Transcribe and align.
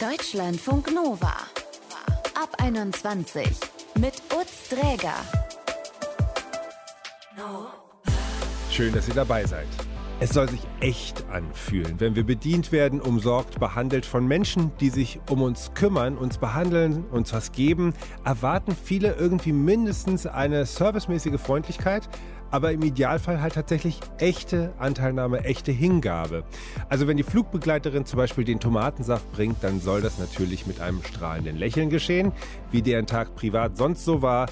Deutschlandfunk 0.00 0.92
Nova. 0.92 1.34
Ab 2.34 2.54
21 2.58 3.48
mit 3.98 4.12
Utz 4.38 4.68
Dräger. 4.68 5.14
Schön, 8.70 8.92
dass 8.92 9.08
ihr 9.08 9.14
dabei 9.14 9.46
seid. 9.46 9.66
Es 10.18 10.30
soll 10.30 10.48
sich 10.48 10.62
echt 10.80 11.26
anfühlen, 11.30 11.96
wenn 12.00 12.16
wir 12.16 12.24
bedient 12.24 12.72
werden, 12.72 13.02
umsorgt, 13.02 13.60
behandelt 13.60 14.06
von 14.06 14.26
Menschen, 14.26 14.72
die 14.80 14.88
sich 14.88 15.20
um 15.28 15.42
uns 15.42 15.72
kümmern, 15.74 16.16
uns 16.16 16.38
behandeln, 16.38 17.04
uns 17.10 17.34
was 17.34 17.52
geben, 17.52 17.92
erwarten 18.24 18.74
viele 18.74 19.14
irgendwie 19.16 19.52
mindestens 19.52 20.26
eine 20.26 20.64
servicemäßige 20.64 21.38
Freundlichkeit, 21.38 22.08
aber 22.50 22.72
im 22.72 22.80
Idealfall 22.80 23.42
halt 23.42 23.56
tatsächlich 23.56 24.00
echte 24.16 24.72
Anteilnahme, 24.78 25.44
echte 25.44 25.70
Hingabe. 25.70 26.44
Also 26.88 27.06
wenn 27.06 27.18
die 27.18 27.22
Flugbegleiterin 27.22 28.06
zum 28.06 28.16
Beispiel 28.16 28.44
den 28.44 28.58
Tomatensaft 28.58 29.30
bringt, 29.32 29.62
dann 29.62 29.82
soll 29.82 30.00
das 30.00 30.18
natürlich 30.18 30.66
mit 30.66 30.80
einem 30.80 31.02
strahlenden 31.04 31.58
Lächeln 31.58 31.90
geschehen, 31.90 32.32
wie 32.70 32.80
deren 32.80 33.06
Tag 33.06 33.34
privat 33.34 33.76
sonst 33.76 34.06
so 34.06 34.22
war 34.22 34.48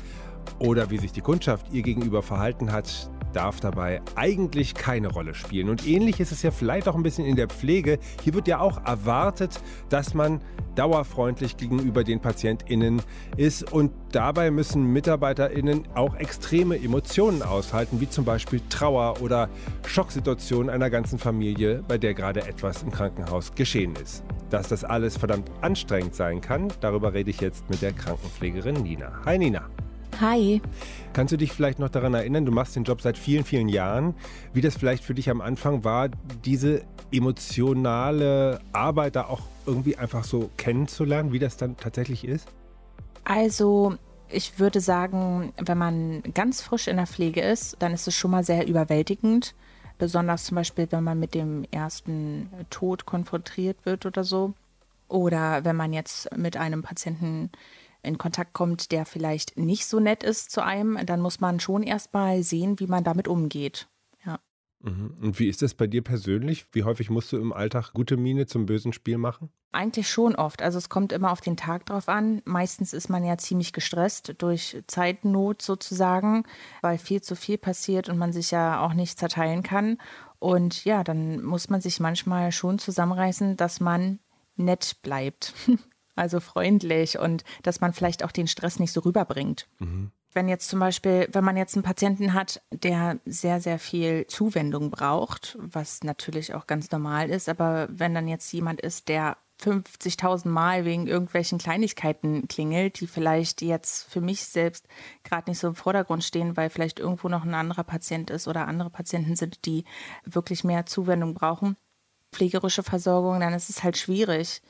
oder 0.59 0.91
wie 0.91 0.99
sich 0.99 1.13
die 1.13 1.23
Kundschaft 1.23 1.73
ihr 1.73 1.81
gegenüber 1.81 2.23
verhalten 2.23 2.71
hat, 2.71 3.11
darf 3.35 3.61
dabei 3.61 4.01
eigentlich 4.15 4.75
keine 4.75 5.09
Rolle 5.09 5.35
spielen. 5.35 5.69
Und 5.69 5.87
ähnlich 5.87 6.21
ist 6.21 6.33
es 6.33 6.43
ja 6.43 6.51
vielleicht 6.51 6.89
auch 6.89 6.95
ein 6.95 7.03
bisschen 7.03 7.27
in 7.27 7.37
der 7.37 7.49
Pflege. 7.49 7.99
Hier 8.23 8.35
wird 8.35 8.49
ja 8.49 8.61
auch 8.61 8.85
erwartet, 8.85 9.61
dass 9.89 10.15
man 10.15 10.41
dauerfreundlich 10.75 11.57
gegenüber 11.57 12.05
den 12.05 12.21
PatientInnen 12.21 13.03
ist 13.37 13.73
und 13.73 13.93
dabei 14.13 14.51
müssen 14.51 14.93
MitarbeiterInnen 14.93 15.87
auch 15.95 16.15
extreme 16.17 16.77
Emotionen 16.77 17.43
aushalten, 17.43 18.01
wie 18.01 18.09
zum 18.09 18.25
Beispiel 18.25 18.61
Trauer 18.71 19.21
oder 19.21 19.49
Schocksituationen 19.87 20.71
einer 20.71 20.91
ganzen 20.91 21.19
Familie, 21.19 21.83
bei 21.87 21.99
der 21.99 22.15
gerade 22.15 22.47
etwas 22.47 22.83
im 22.83 22.91
Krankenhaus 22.91 23.55
geschehen 23.55 23.95
ist. 24.03 24.25
Dass 24.51 24.69
das 24.69 24.85
alles 24.85 25.17
verdammt 25.17 25.51
anstrengend 25.61 26.15
sein 26.15 26.41
kann, 26.41 26.73
darüber 26.81 27.13
rede 27.13 27.31
ich 27.31 27.41
jetzt 27.41 27.69
mit 27.71 27.83
der 27.83 27.93
Krankenpflegerin 27.93 28.83
Nina. 28.83 29.13
Hi 29.25 29.39
Nina. 29.39 29.69
Hi. 30.21 30.61
Kannst 31.13 31.33
du 31.33 31.37
dich 31.37 31.53
vielleicht 31.53 31.79
noch 31.79 31.89
daran 31.89 32.15
erinnern, 32.15 32.45
du 32.45 32.53
machst 32.53 32.77
den 32.77 32.85
Job 32.85 33.01
seit 33.01 33.19
vielen, 33.19 33.45
vielen 33.45 33.69
Jahren, 33.69 34.15
wie 34.53 34.61
das 34.61 34.77
vielleicht 34.77 35.05
für 35.05 35.15
dich 35.15 35.31
am 35.31 35.41
Anfang 35.41 35.85
war, 35.85 36.09
diese 36.45 36.83
emotionale 37.13 38.61
Arbeit 38.73 39.17
da 39.17 39.27
auch 39.27 39.43
irgendwie 39.67 39.97
einfach 39.97 40.25
so 40.25 40.51
kennenzulernen, 40.57 41.33
wie 41.33 41.39
das 41.39 41.57
dann 41.57 41.77
tatsächlich 41.77 42.25
ist? 42.25 42.49
Also, 43.25 43.97
ich 44.29 44.59
würde 44.59 44.81
sagen, 44.81 45.53
wenn 45.57 45.79
man 45.79 46.23
ganz 46.35 46.61
frisch 46.61 46.89
in 46.89 46.97
der 46.97 47.07
Pflege 47.07 47.41
ist, 47.41 47.77
dann 47.79 47.93
ist 47.93 48.07
es 48.07 48.15
schon 48.15 48.31
mal 48.31 48.45
sehr 48.45 48.67
überwältigend. 48.67 49.55
Besonders 49.99 50.45
zum 50.45 50.57
Beispiel, 50.57 50.89
wenn 50.91 51.05
man 51.05 51.21
mit 51.21 51.35
dem 51.35 51.65
ersten 51.71 52.51
Tod 52.71 53.07
konfrontiert 53.07 53.79
wird 53.85 54.07
oder 54.07 54.25
so. 54.25 54.55
Oder 55.09 55.65
wenn 55.65 55.77
man 55.77 55.93
jetzt 55.93 56.37
mit 56.37 56.57
einem 56.57 56.83
Patienten 56.83 57.51
in 58.05 58.19
Kontakt 58.19 58.53
kommt, 58.53 58.93
der 58.93 59.07
vielleicht 59.07 59.59
nicht 59.59 59.87
so 59.87 60.01
nett 60.01 60.23
ist 60.23 60.51
zu 60.51 60.63
einem, 60.63 60.99
dann 61.07 61.21
muss 61.21 61.41
man 61.41 61.61
schon 61.61 61.83
erstmal 61.83 62.43
sehen, 62.43 62.79
wie 62.81 62.87
man 62.87 63.05
damit 63.05 63.29
umgeht. 63.29 63.89
Ja. 64.25 64.41
Mhm. 64.81 65.17
Und 65.21 65.39
wie 65.39 65.49
ist 65.49 65.63
das 65.63 65.75
bei 65.75 65.87
dir 65.87 66.03
persönlich? 66.03 66.67
Wie 66.73 66.85
häufig 66.85 67.11
musst 67.11 67.33
du 67.33 67.39
im 67.39 67.53
Alltag 67.53 67.93
gute 67.93 68.17
Miene 68.17 68.47
zum 68.47 68.67
bösen 68.67 68.93
Spiel 68.93 69.19
machen? 69.19 69.51
Eigentlich 69.73 70.09
schon 70.09 70.37
oft. 70.37 70.63
Also 70.63 70.79
es 70.79 70.89
kommt 70.89 71.13
immer 71.13 71.33
auf 71.33 71.41
den 71.41 71.57
Tag 71.57 71.87
drauf 71.87 72.09
an. 72.09 72.43
Meistens 72.45 72.93
ist 72.93 73.09
man 73.09 73.25
ja 73.25 73.37
ziemlich 73.39 73.73
gestresst 73.73 74.35
durch 74.39 74.81
Zeitnot 74.87 75.63
sozusagen, 75.63 76.45
weil 76.81 76.99
viel 76.99 77.23
zu 77.23 77.35
viel 77.35 77.59
passiert 77.59 78.09
und 78.09 78.17
man 78.17 78.33
sich 78.33 78.53
ja 78.53 78.81
auch 78.81 78.95
nicht 78.95 79.19
zerteilen 79.19 79.65
kann. 79.65 79.99
Und 80.39 80.85
ja, 80.85 81.03
dann 81.03 81.43
muss 81.43 81.71
man 81.71 81.81
sich 81.81 81.99
manchmal 82.01 82.53
schon 82.53 82.79
zusammenreißen, 82.79 83.57
dass 83.57 83.81
man 83.81 84.21
nett 84.57 84.99
bleibt. 85.03 85.55
also 86.17 86.41
freundlich 86.41 87.19
und 87.19 87.45
dass 87.63 87.81
man 87.81 87.93
vielleicht 87.93 88.25
auch 88.25 88.33
den 88.33 88.47
Stress 88.47 88.79
nicht 88.79 88.93
so 88.93 89.01
rüberbringt. 89.01 89.67
Mhm. 89.79 90.11
Wenn 90.33 90.49
jetzt 90.49 90.69
zum 90.69 90.81
Beispiel, 90.81 91.29
wenn 91.31 91.45
man 91.45 91.57
jetzt 91.57 91.77
einen 91.77 91.85
Patienten 91.85 92.35
hat, 92.35 92.61
der 92.73 93.21
sehr, 93.25 93.61
sehr 93.61 93.79
viel 93.79 94.27
Zuwendung 94.27 94.91
braucht, 94.91 95.57
was 95.61 96.03
natürlich 96.03 96.55
auch 96.55 96.67
ganz 96.67 96.91
normal 96.91 97.31
ist, 97.31 97.49
aber 97.49 97.89
wenn 97.89 98.15
dann 98.15 98.27
jetzt 98.27 98.53
jemand 98.53 98.81
ist, 98.81 99.09
der 99.09 99.37
50.000 99.63 100.49
Mal 100.49 100.85
wegen 100.85 101.07
irgendwelchen 101.07 101.59
Kleinigkeiten 101.59 102.49
klingelt, 102.49 103.01
die 103.01 103.07
vielleicht 103.07 103.63
jetzt 103.63 104.11
für 104.11 104.21
mich 104.21 104.45
selbst 104.45 104.89
gerade 105.23 105.49
nicht 105.49 105.61
so 105.61 105.69
im 105.69 105.77
Vordergrund 105.77 106.25
stehen, 106.25 106.57
weil 106.57 106.69
vielleicht 106.69 106.99
irgendwo 106.99 107.29
noch 107.29 107.45
ein 107.45 107.55
anderer 107.55 107.85
Patient 107.85 108.31
ist 108.31 108.49
oder 108.49 108.67
andere 108.67 108.91
Patienten 108.91 109.37
sind, 109.37 109.65
die 109.65 109.85
wirklich 110.25 110.65
mehr 110.65 110.87
Zuwendung 110.87 111.35
brauchen, 111.35 111.77
pflegerische 112.33 112.83
Versorgung, 112.83 113.39
dann 113.39 113.55
ist 113.55 113.71
es 113.71 113.85
halt 113.85 113.97
schwierig 113.97 114.61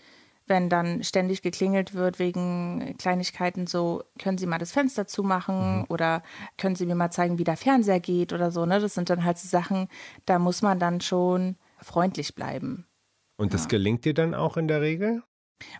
wenn 0.46 0.68
dann 0.68 1.02
ständig 1.02 1.42
geklingelt 1.42 1.94
wird 1.94 2.18
wegen 2.18 2.96
Kleinigkeiten, 2.98 3.66
so 3.66 4.02
können 4.18 4.38
Sie 4.38 4.46
mal 4.46 4.58
das 4.58 4.72
Fenster 4.72 5.06
zumachen 5.06 5.78
mhm. 5.78 5.84
oder 5.88 6.22
können 6.58 6.76
Sie 6.76 6.86
mir 6.86 6.94
mal 6.94 7.10
zeigen, 7.10 7.38
wie 7.38 7.44
der 7.44 7.56
Fernseher 7.56 8.00
geht 8.00 8.32
oder 8.32 8.50
so. 8.50 8.66
Ne? 8.66 8.80
Das 8.80 8.94
sind 8.94 9.10
dann 9.10 9.24
halt 9.24 9.38
so 9.38 9.48
Sachen, 9.48 9.88
da 10.26 10.38
muss 10.38 10.62
man 10.62 10.78
dann 10.78 11.00
schon 11.00 11.56
freundlich 11.78 12.34
bleiben. 12.34 12.86
Und 13.36 13.54
das 13.54 13.62
ja. 13.62 13.68
gelingt 13.68 14.04
dir 14.04 14.14
dann 14.14 14.34
auch 14.34 14.56
in 14.56 14.68
der 14.68 14.80
Regel? 14.80 15.22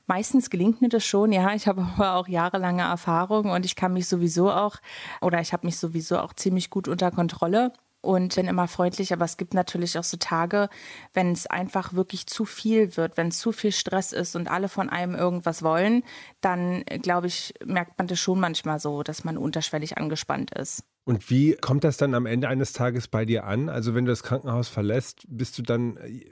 Meistens 0.07 0.51
gelingt 0.51 0.81
mir 0.81 0.89
das 0.89 1.05
schon, 1.05 1.33
ja. 1.33 1.55
Ich 1.55 1.67
habe 1.67 1.83
aber 1.97 2.15
auch 2.15 2.29
jahrelange 2.29 2.83
Erfahrung 2.83 3.51
und 3.51 3.65
ich 3.67 3.77
kann 3.77 3.93
mich 3.93 4.09
sowieso 4.09 4.51
auch 4.51 4.77
oder 5.21 5.41
ich 5.41 5.53
habe 5.53 5.67
mich 5.67 5.79
sowieso 5.79 6.19
auch 6.19 6.33
ziemlich 6.33 6.71
gut 6.71 6.89
unter 6.89 7.11
Kontrolle 7.11 7.73
und 8.05 8.35
bin 8.35 8.47
immer 8.47 8.69
freundlich. 8.69 9.13
Aber 9.13 9.25
es 9.25 9.37
gibt 9.37 9.55
natürlich 9.55 9.99
auch 9.99 10.05
so 10.05 10.17
Tage, 10.17 10.69
wenn 11.13 11.33
es 11.33 11.47
einfach 11.47 11.95
wirklich 11.95 12.27
zu 12.27 12.45
viel 12.45 12.97
wird, 12.97 13.17
wenn 13.17 13.29
es 13.29 13.39
zu 13.39 13.53
viel 13.53 13.73
Stress 13.73 14.13
ist 14.13 14.37
und 14.37 14.49
alle 14.49 14.69
von 14.69 14.89
einem 14.89 15.15
irgendwas 15.15 15.63
wollen, 15.63 16.05
dann 16.41 16.85
glaube 17.03 17.27
ich, 17.27 17.55
merkt 17.65 17.99
man 17.99 18.07
das 18.07 18.19
schon 18.19 18.41
manchmal 18.41 18.79
so, 18.79 19.03
dass 19.03 19.25
man 19.25 19.39
unterschwellig 19.39 19.99
angespannt 19.99 20.53
ist. 20.53 20.85
Und 21.05 21.29
wie 21.31 21.55
kommt 21.55 21.85
das 21.85 21.97
dann 21.97 22.15
am 22.15 22.27
Ende 22.27 22.49
eines 22.49 22.73
Tages 22.73 23.09
bei 23.09 23.25
dir 23.25 23.45
an? 23.45 23.69
Also 23.69 23.95
wenn 23.95 24.07
du 24.07 24.13
das 24.13 24.23
Krankenhaus 24.23 24.69
verlässt, 24.69 25.25
bist 25.29 25.59
du 25.59 25.63
dann, 25.63 25.99
äh, 25.99 26.25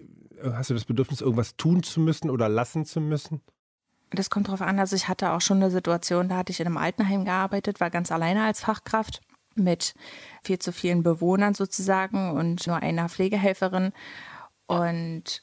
hast 0.52 0.70
du 0.70 0.74
das 0.74 0.86
Bedürfnis, 0.86 1.20
irgendwas 1.20 1.56
tun 1.56 1.82
zu 1.82 2.00
müssen 2.00 2.30
oder 2.30 2.48
lassen 2.48 2.84
zu 2.84 3.00
müssen? 3.00 3.42
Das 4.10 4.30
kommt 4.30 4.48
drauf 4.48 4.62
an. 4.62 4.78
Also 4.78 4.96
ich 4.96 5.08
hatte 5.08 5.32
auch 5.32 5.40
schon 5.40 5.58
eine 5.58 5.70
Situation, 5.70 6.28
da 6.28 6.36
hatte 6.36 6.52
ich 6.52 6.60
in 6.60 6.66
einem 6.66 6.76
Altenheim 6.76 7.24
gearbeitet, 7.24 7.80
war 7.80 7.90
ganz 7.90 8.12
alleine 8.12 8.44
als 8.44 8.60
Fachkraft 8.60 9.20
mit 9.56 9.94
viel 10.42 10.58
zu 10.58 10.72
vielen 10.72 11.02
Bewohnern 11.02 11.54
sozusagen 11.54 12.32
und 12.32 12.66
nur 12.66 12.76
einer 12.76 13.08
Pflegehelferin. 13.08 13.92
Und 14.66 15.42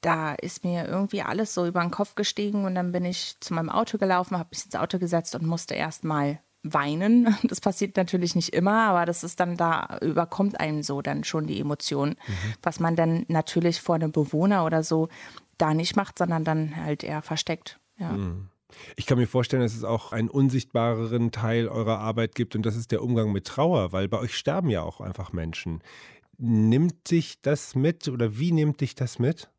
da 0.00 0.34
ist 0.34 0.64
mir 0.64 0.86
irgendwie 0.86 1.22
alles 1.22 1.54
so 1.54 1.66
über 1.66 1.80
den 1.80 1.90
Kopf 1.90 2.14
gestiegen 2.14 2.64
und 2.64 2.74
dann 2.74 2.92
bin 2.92 3.04
ich 3.04 3.36
zu 3.40 3.54
meinem 3.54 3.70
Auto 3.70 3.98
gelaufen, 3.98 4.36
habe 4.36 4.50
mich 4.50 4.64
ins 4.64 4.74
Auto 4.74 4.98
gesetzt 4.98 5.34
und 5.34 5.46
musste 5.46 5.74
erst 5.74 6.04
mal 6.04 6.40
weinen. 6.62 7.36
Das 7.44 7.60
passiert 7.60 7.96
natürlich 7.96 8.34
nicht 8.34 8.50
immer, 8.50 8.84
aber 8.84 9.06
das 9.06 9.24
ist 9.24 9.40
dann 9.40 9.56
da, 9.56 9.98
überkommt 10.00 10.58
einem 10.60 10.82
so 10.82 11.02
dann 11.02 11.24
schon 11.24 11.46
die 11.46 11.60
Emotion, 11.60 12.10
mhm. 12.10 12.54
was 12.62 12.80
man 12.80 12.96
dann 12.96 13.24
natürlich 13.28 13.80
vor 13.80 13.94
einem 13.94 14.12
Bewohner 14.12 14.64
oder 14.64 14.82
so 14.82 15.08
da 15.58 15.74
nicht 15.74 15.96
macht, 15.96 16.18
sondern 16.18 16.44
dann 16.44 16.76
halt 16.76 17.04
eher 17.04 17.22
versteckt. 17.22 17.78
Ja. 17.96 18.12
Mhm. 18.12 18.48
Ich 18.96 19.06
kann 19.06 19.18
mir 19.18 19.26
vorstellen, 19.26 19.62
dass 19.62 19.74
es 19.74 19.84
auch 19.84 20.12
einen 20.12 20.28
unsichtbareren 20.28 21.30
Teil 21.30 21.68
eurer 21.68 21.98
Arbeit 21.98 22.34
gibt 22.34 22.56
und 22.56 22.64
das 22.64 22.76
ist 22.76 22.92
der 22.92 23.02
Umgang 23.02 23.32
mit 23.32 23.46
Trauer, 23.46 23.92
weil 23.92 24.08
bei 24.08 24.18
euch 24.18 24.36
sterben 24.36 24.70
ja 24.70 24.82
auch 24.82 25.00
einfach 25.00 25.32
Menschen. 25.32 25.82
Nimmt 26.38 27.10
dich 27.10 27.40
das 27.42 27.74
mit 27.74 28.08
oder 28.08 28.38
wie 28.38 28.52
nimmt 28.52 28.80
dich 28.80 28.94
das 28.94 29.18
mit? 29.18 29.50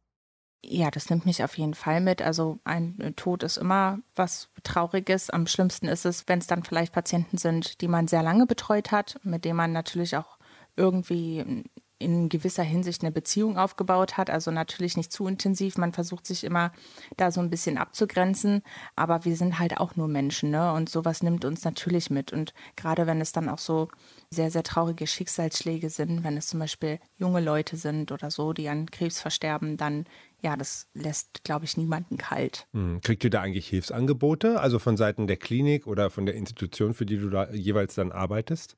Ja, 0.66 0.90
das 0.92 1.10
nimmt 1.10 1.26
mich 1.26 1.44
auf 1.44 1.58
jeden 1.58 1.74
Fall 1.74 2.00
mit. 2.00 2.22
Also 2.22 2.60
ein 2.64 3.14
Tod 3.18 3.44
ist 3.44 3.58
immer 3.58 4.00
was 4.16 4.50
Trauriges. 4.64 5.30
Am 5.30 5.46
schlimmsten 5.46 5.88
ist 5.88 6.06
es, 6.06 6.28
wenn 6.28 6.40
es 6.40 6.48
dann 6.48 6.64
vielleicht 6.64 6.94
Patienten 6.94 7.38
sind, 7.38 7.82
die 7.82 7.90
man 7.90 8.08
sehr 8.08 8.24
lange 8.24 8.46
betreut 8.46 8.92
hat, 8.92 9.20
mit 9.24 9.44
denen 9.44 9.58
man 9.58 9.74
natürlich 9.74 10.16
auch 10.16 10.38
irgendwie 10.78 11.66
in 12.04 12.30
gewisser 12.30 12.64
Hinsicht 12.64 13.02
eine 13.02 13.12
Beziehung 13.12 13.58
aufgebaut 13.58 14.18
hat. 14.18 14.30
Also 14.30 14.52
natürlich 14.52 14.98
nicht 14.98 15.12
zu 15.12 15.28
intensiv. 15.28 15.78
Man 15.78 15.94
versucht 15.94 16.28
sich 16.28 16.44
immer 16.44 16.72
da 17.18 17.32
so 17.32 17.42
ein 17.42 17.50
bisschen 17.50 17.78
abzugrenzen. 17.78 18.62
Aber 18.96 19.26
wir 19.26 19.36
sind 19.36 19.60
halt 19.60 19.78
auch 19.78 19.96
nur 19.96 20.08
Menschen, 20.08 20.52
ne? 20.52 20.74
Und 20.74 20.90
sowas 20.90 21.24
nimmt 21.24 21.46
uns 21.46 21.64
natürlich 21.64 22.10
mit. 22.10 22.34
Und 22.34 22.54
gerade 22.76 23.08
wenn 23.08 23.22
es 23.22 23.32
dann 23.32 23.50
auch 23.50 23.60
so 23.60 23.88
sehr, 24.30 24.52
sehr 24.52 24.64
traurige 24.64 25.08
Schicksalsschläge 25.08 25.90
sind, 25.90 26.24
wenn 26.24 26.38
es 26.38 26.48
zum 26.48 26.60
Beispiel 26.60 27.00
junge 27.18 27.42
Leute 27.42 27.78
sind 27.78 28.12
oder 28.12 28.30
so, 28.30 28.54
die 28.54 28.70
an 28.70 28.92
Krebs 28.92 29.22
versterben, 29.22 29.78
dann 29.78 30.06
ja, 30.44 30.58
das 30.58 30.88
lässt, 30.94 31.46
glaube 31.46 31.64
ich, 31.64 31.78
niemanden 31.78 32.18
kalt. 32.18 32.68
Hm. 32.74 33.00
Kriegt 33.02 33.24
ihr 33.24 33.30
da 33.30 33.42
eigentlich 33.42 33.68
Hilfsangebote, 33.68 34.60
also 34.60 34.78
von 34.78 34.98
Seiten 34.98 35.26
der 35.26 35.38
Klinik 35.38 35.88
oder 35.88 36.10
von 36.10 36.26
der 36.26 36.36
Institution, 36.36 36.94
für 36.94 37.06
die 37.06 37.18
du 37.18 37.30
da 37.30 37.50
jeweils 37.52 37.96
dann 37.96 38.12
arbeitest? 38.12 38.76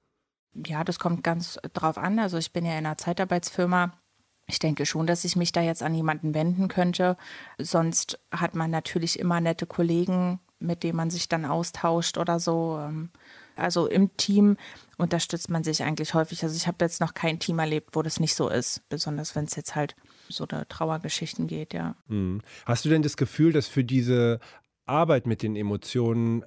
Ja, 0.66 0.84
das 0.84 1.00
kommt 1.00 1.24
ganz 1.24 1.60
drauf 1.74 1.98
an. 1.98 2.19
Also 2.19 2.38
ich 2.38 2.54
bin 2.54 2.66
ja 2.66 2.74
in 2.74 2.86
einer 2.86 2.98
Zeitarbeitsfirma. 2.98 3.94
Ich 4.48 4.60
denke 4.60 4.86
schon, 4.86 5.07
dass 5.07 5.25
ich 5.25 5.36
mich 5.36 5.52
da 5.52 5.62
jetzt 5.62 5.81
an 5.81 5.96
jemanden 5.96 6.34
wenden 6.34 6.68
könnte. 6.68 7.18
Sonst 7.57 8.19
hat 8.31 8.56
man 8.56 8.69
natürlich 8.69 9.19
immer 9.19 9.42
nette 9.42 9.66
Kollegen, 9.66 10.40
mit 10.60 10.84
denen 10.84 10.98
man 10.98 11.10
sich 11.10 11.28
dann 11.28 11.46
austauscht 11.46 12.18
oder 12.18 12.40
so. 12.40 12.80
Ähm, 12.80 13.10
also 13.56 13.88
im 13.88 14.16
Team 14.18 14.57
unterstützt 14.98 15.50
man 15.50 15.63
sich 15.63 15.84
eigentlich 15.84 16.13
häufig. 16.13 16.44
Also 16.44 16.56
ich 16.56 16.68
habe 16.68 16.84
jetzt 16.86 17.02
noch 17.02 17.13
kein 17.13 17.40
Team 17.40 17.60
erlebt, 17.60 17.96
wo 17.96 18.02
das 18.02 18.19
nicht 18.19 18.36
so 18.36 18.50
ist. 18.50 18.88
Besonders 18.90 19.36
wenn 19.36 19.46
es 19.46 19.56
jetzt 19.56 19.75
halt 19.75 19.96
so 20.30 20.46
eine 20.48 20.68
Trauergeschichten 20.68 21.48
geht, 21.48 21.74
ja. 21.74 21.96
Mhm. 22.07 22.42
Hast 22.66 22.86
du 22.86 22.90
denn 22.90 23.02
das 23.02 23.18
Gefühl, 23.18 23.52
dass 23.52 23.68
für 23.68 23.84
diese 23.84 24.40
Arbeit 24.86 25.25
mit 25.25 25.42
den 25.42 25.56
Emotionen 25.56 26.46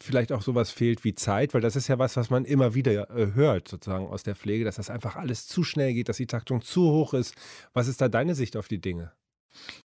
vielleicht 0.00 0.32
auch 0.32 0.42
sowas 0.42 0.70
fehlt 0.70 1.04
wie 1.04 1.14
Zeit, 1.14 1.54
weil 1.54 1.60
das 1.60 1.76
ist 1.76 1.88
ja 1.88 1.98
was, 1.98 2.16
was 2.16 2.30
man 2.30 2.44
immer 2.44 2.74
wieder 2.74 3.10
äh, 3.10 3.34
hört, 3.34 3.68
sozusagen 3.68 4.06
aus 4.06 4.22
der 4.22 4.36
Pflege, 4.36 4.64
dass 4.64 4.76
das 4.76 4.90
einfach 4.90 5.16
alles 5.16 5.46
zu 5.46 5.64
schnell 5.64 5.94
geht, 5.94 6.08
dass 6.08 6.16
die 6.16 6.26
Taktung 6.26 6.62
zu 6.62 6.90
hoch 6.90 7.14
ist. 7.14 7.34
Was 7.72 7.88
ist 7.88 8.00
da 8.00 8.08
deine 8.08 8.34
Sicht 8.34 8.56
auf 8.56 8.68
die 8.68 8.80
Dinge? 8.80 9.12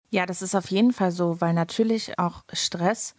Ja, 0.09 0.25
das 0.25 0.42
ist 0.42 0.56
auf 0.56 0.69
jeden 0.71 0.94
Fall 0.94 1.12
so, 1.12 1.42
weil 1.42 1.54
natürlich 1.54 2.18
auch 2.18 2.44
Stress 2.54 3.15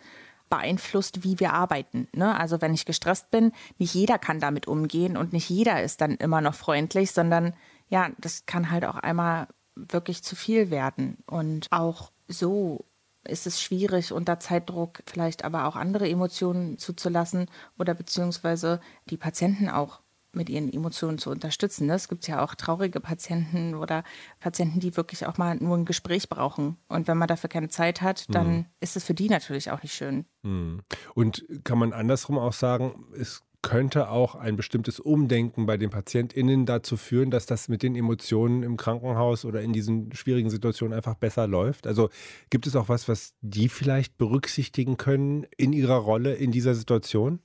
beeinflusst, 0.49 1.25
wie 1.25 1.39
wir 1.41 1.53
arbeiten. 1.53 2.09
Ne? 2.15 2.39
Also 2.39 2.61
wenn 2.61 2.75
ich 2.75 2.87
gestresst 2.87 3.31
bin, 3.31 3.53
nicht 3.79 3.95
jeder 3.95 4.19
kann 4.19 4.41
damit 4.41 4.67
umgehen 4.67 5.17
und 5.17 5.33
nicht 5.33 5.51
jeder 5.51 5.83
ist 5.83 6.01
dann 6.01 6.17
immer 6.17 6.41
noch 6.41 6.55
freundlich, 6.55 7.13
sondern 7.13 7.55
ja, 7.91 8.11
das 8.19 8.47
kann 8.47 8.71
halt 8.71 8.85
auch 8.85 8.97
einmal 8.97 9.49
wirklich 9.75 10.23
zu 10.23 10.37
viel 10.37 10.71
werden. 10.71 11.19
Und 11.27 11.67
auch 11.71 12.11
so 12.29 12.85
ist 13.29 13.47
es 13.47 13.61
schwierig, 13.61 14.13
unter 14.13 14.41
Zeitdruck 14.41 15.03
vielleicht 15.07 15.45
aber 15.45 15.67
auch 15.67 15.77
andere 15.77 16.09
Emotionen 16.09 16.79
zuzulassen 16.79 17.47
oder 17.79 17.95
beziehungsweise 17.95 18.81
die 19.11 19.17
Patienten 19.17 19.69
auch 19.69 20.01
mit 20.33 20.51
ihren 20.51 20.73
Emotionen 20.73 21.19
zu 21.19 21.31
unterstützen. 21.31 21.87
Ne? 21.87 21.95
Es 21.95 22.09
gibt 22.09 22.27
ja 22.29 22.43
auch 22.43 22.55
traurige 22.55 23.01
Patienten 23.01 23.75
oder 23.75 24.05
Patienten, 24.41 24.81
die 24.81 24.97
wirklich 24.97 25.27
auch 25.27 25.39
mal 25.39 25.57
nur 25.57 25.77
ein 25.77 25.85
Gespräch 25.85 26.29
brauchen. 26.29 26.77
Und 26.89 27.09
wenn 27.09 27.19
man 27.19 27.29
dafür 27.29 27.49
keine 27.49 27.69
Zeit 27.69 28.03
hat, 28.03 28.27
dann 28.35 28.49
mhm. 28.49 28.65
ist 28.81 28.97
es 28.97 29.05
für 29.05 29.15
die 29.15 29.29
natürlich 29.29 29.71
auch 29.71 29.83
nicht 29.83 29.95
schön. 29.95 30.27
Mhm. 30.43 30.83
Und 31.15 31.45
kann 31.65 31.79
man 31.79 31.93
andersrum 31.93 32.39
auch 32.39 32.53
sagen, 32.53 33.07
es 33.19 33.43
könnte 33.63 34.11
auch 34.11 34.35
ein 34.35 34.57
bestimmtes 34.57 35.01
Umdenken 35.01 35.67
bei 35.67 35.77
den 35.77 35.91
PatientInnen 35.91 36.65
dazu 36.65 36.97
führen, 36.97 37.31
dass 37.31 37.47
das 37.47 37.69
mit 37.69 37.83
den 37.83 37.97
Emotionen 37.97 38.63
im 38.63 38.77
Krankenhaus 38.77 39.45
oder 39.45 39.63
in 39.63 39.73
diesen 39.73 40.13
schwierigen 40.13 40.51
Situationen 40.51 40.97
einfach 40.97 41.15
besser 41.15 41.47
läuft? 41.47 41.87
Also 41.87 42.09
gibt 42.51 42.67
es 42.67 42.77
auch 42.77 42.89
was, 42.89 43.09
was 43.09 43.35
die 43.41 43.69
vielleicht 43.69 44.17
berücksichtigen 44.17 44.97
können 44.97 45.47
in 45.57 45.73
ihrer 45.73 45.97
Rolle 45.97 46.35
in 46.35 46.53
dieser 46.53 46.75
Situation? 46.75 47.41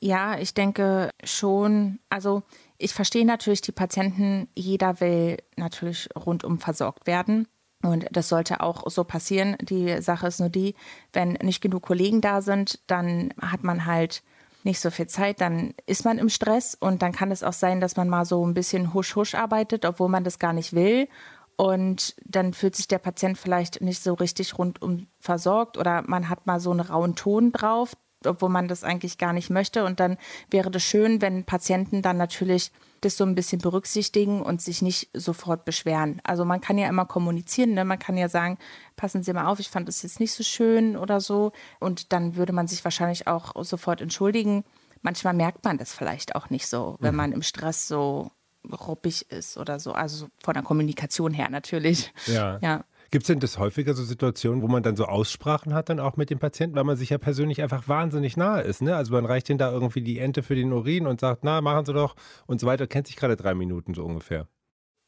Ja, 0.00 0.38
ich 0.38 0.54
denke 0.54 1.10
schon. 1.24 1.98
Also 2.08 2.42
ich 2.78 2.94
verstehe 2.94 3.24
natürlich 3.24 3.62
die 3.62 3.72
Patienten. 3.72 4.48
Jeder 4.54 5.00
will 5.00 5.38
natürlich 5.56 6.08
rundum 6.14 6.58
versorgt 6.58 7.06
werden. 7.06 7.48
Und 7.82 8.06
das 8.10 8.28
sollte 8.28 8.60
auch 8.60 8.90
so 8.90 9.04
passieren. 9.04 9.56
Die 9.60 10.00
Sache 10.00 10.26
ist 10.26 10.40
nur 10.40 10.48
die, 10.48 10.74
wenn 11.12 11.32
nicht 11.42 11.60
genug 11.60 11.82
Kollegen 11.82 12.20
da 12.20 12.40
sind, 12.40 12.80
dann 12.86 13.34
hat 13.40 13.62
man 13.62 13.84
halt 13.84 14.22
nicht 14.64 14.80
so 14.80 14.90
viel 14.90 15.06
Zeit, 15.06 15.40
dann 15.40 15.74
ist 15.86 16.04
man 16.04 16.18
im 16.18 16.28
Stress 16.28 16.74
und 16.78 17.02
dann 17.02 17.12
kann 17.12 17.30
es 17.30 17.42
auch 17.42 17.52
sein, 17.52 17.80
dass 17.80 17.96
man 17.96 18.08
mal 18.08 18.24
so 18.24 18.44
ein 18.46 18.54
bisschen 18.54 18.94
husch-husch 18.94 19.34
arbeitet, 19.34 19.84
obwohl 19.84 20.08
man 20.08 20.24
das 20.24 20.38
gar 20.38 20.52
nicht 20.52 20.72
will. 20.72 21.08
Und 21.56 22.16
dann 22.24 22.52
fühlt 22.52 22.74
sich 22.74 22.88
der 22.88 22.98
Patient 22.98 23.38
vielleicht 23.38 23.80
nicht 23.80 24.02
so 24.02 24.14
richtig 24.14 24.58
rundum 24.58 25.06
versorgt 25.20 25.78
oder 25.78 26.02
man 26.06 26.28
hat 26.28 26.46
mal 26.46 26.58
so 26.58 26.72
einen 26.72 26.80
rauen 26.80 27.14
Ton 27.14 27.52
drauf, 27.52 27.94
obwohl 28.26 28.48
man 28.48 28.68
das 28.68 28.84
eigentlich 28.84 29.18
gar 29.18 29.32
nicht 29.32 29.50
möchte. 29.50 29.84
Und 29.84 30.00
dann 30.00 30.16
wäre 30.50 30.70
das 30.70 30.82
schön, 30.82 31.20
wenn 31.20 31.44
Patienten 31.44 32.02
dann 32.02 32.16
natürlich 32.16 32.70
das 33.00 33.16
so 33.16 33.24
ein 33.24 33.34
bisschen 33.34 33.60
berücksichtigen 33.60 34.42
und 34.42 34.62
sich 34.62 34.82
nicht 34.82 35.10
sofort 35.12 35.64
beschweren. 35.64 36.20
Also 36.24 36.44
man 36.44 36.60
kann 36.60 36.78
ja 36.78 36.88
immer 36.88 37.04
kommunizieren, 37.04 37.74
ne? 37.74 37.84
man 37.84 37.98
kann 37.98 38.16
ja 38.16 38.28
sagen, 38.28 38.58
passen 38.96 39.22
Sie 39.22 39.32
mal 39.32 39.46
auf, 39.46 39.60
ich 39.60 39.68
fand 39.68 39.88
das 39.88 40.02
jetzt 40.02 40.20
nicht 40.20 40.32
so 40.32 40.42
schön 40.42 40.96
oder 40.96 41.20
so. 41.20 41.52
Und 41.80 42.12
dann 42.12 42.36
würde 42.36 42.52
man 42.52 42.66
sich 42.66 42.82
wahrscheinlich 42.84 43.26
auch 43.26 43.52
sofort 43.64 44.00
entschuldigen. 44.00 44.64
Manchmal 45.02 45.34
merkt 45.34 45.64
man 45.64 45.76
das 45.76 45.92
vielleicht 45.92 46.34
auch 46.34 46.50
nicht 46.50 46.66
so, 46.66 46.96
wenn 47.00 47.12
mhm. 47.12 47.16
man 47.16 47.32
im 47.32 47.42
Stress 47.42 47.86
so 47.86 48.30
ruppig 48.72 49.30
ist 49.30 49.58
oder 49.58 49.78
so. 49.78 49.92
Also 49.92 50.28
von 50.42 50.54
der 50.54 50.62
Kommunikation 50.62 51.34
her 51.34 51.50
natürlich. 51.50 52.12
Ja. 52.26 52.58
ja. 52.62 52.84
Gibt 53.14 53.22
es 53.22 53.28
denn 53.28 53.38
das 53.38 53.60
häufiger 53.60 53.94
so 53.94 54.02
Situationen, 54.02 54.60
wo 54.60 54.66
man 54.66 54.82
dann 54.82 54.96
so 54.96 55.04
Aussprachen 55.04 55.72
hat 55.72 55.88
dann 55.88 56.00
auch 56.00 56.16
mit 56.16 56.30
dem 56.30 56.40
Patienten, 56.40 56.74
weil 56.74 56.82
man 56.82 56.96
sich 56.96 57.10
ja 57.10 57.18
persönlich 57.18 57.62
einfach 57.62 57.86
wahnsinnig 57.86 58.36
nahe 58.36 58.62
ist, 58.62 58.82
ne? 58.82 58.96
Also 58.96 59.12
man 59.12 59.24
reicht 59.24 59.48
denen 59.48 59.60
da 59.60 59.70
irgendwie 59.70 60.00
die 60.00 60.18
Ente 60.18 60.42
für 60.42 60.56
den 60.56 60.72
Urin 60.72 61.06
und 61.06 61.20
sagt, 61.20 61.44
na, 61.44 61.60
machen 61.60 61.84
Sie 61.86 61.92
doch 61.92 62.16
und 62.48 62.58
so 62.58 62.66
weiter, 62.66 62.88
kennt 62.88 63.06
sich 63.06 63.14
gerade 63.14 63.36
drei 63.36 63.54
Minuten 63.54 63.94
so 63.94 64.04
ungefähr. 64.04 64.48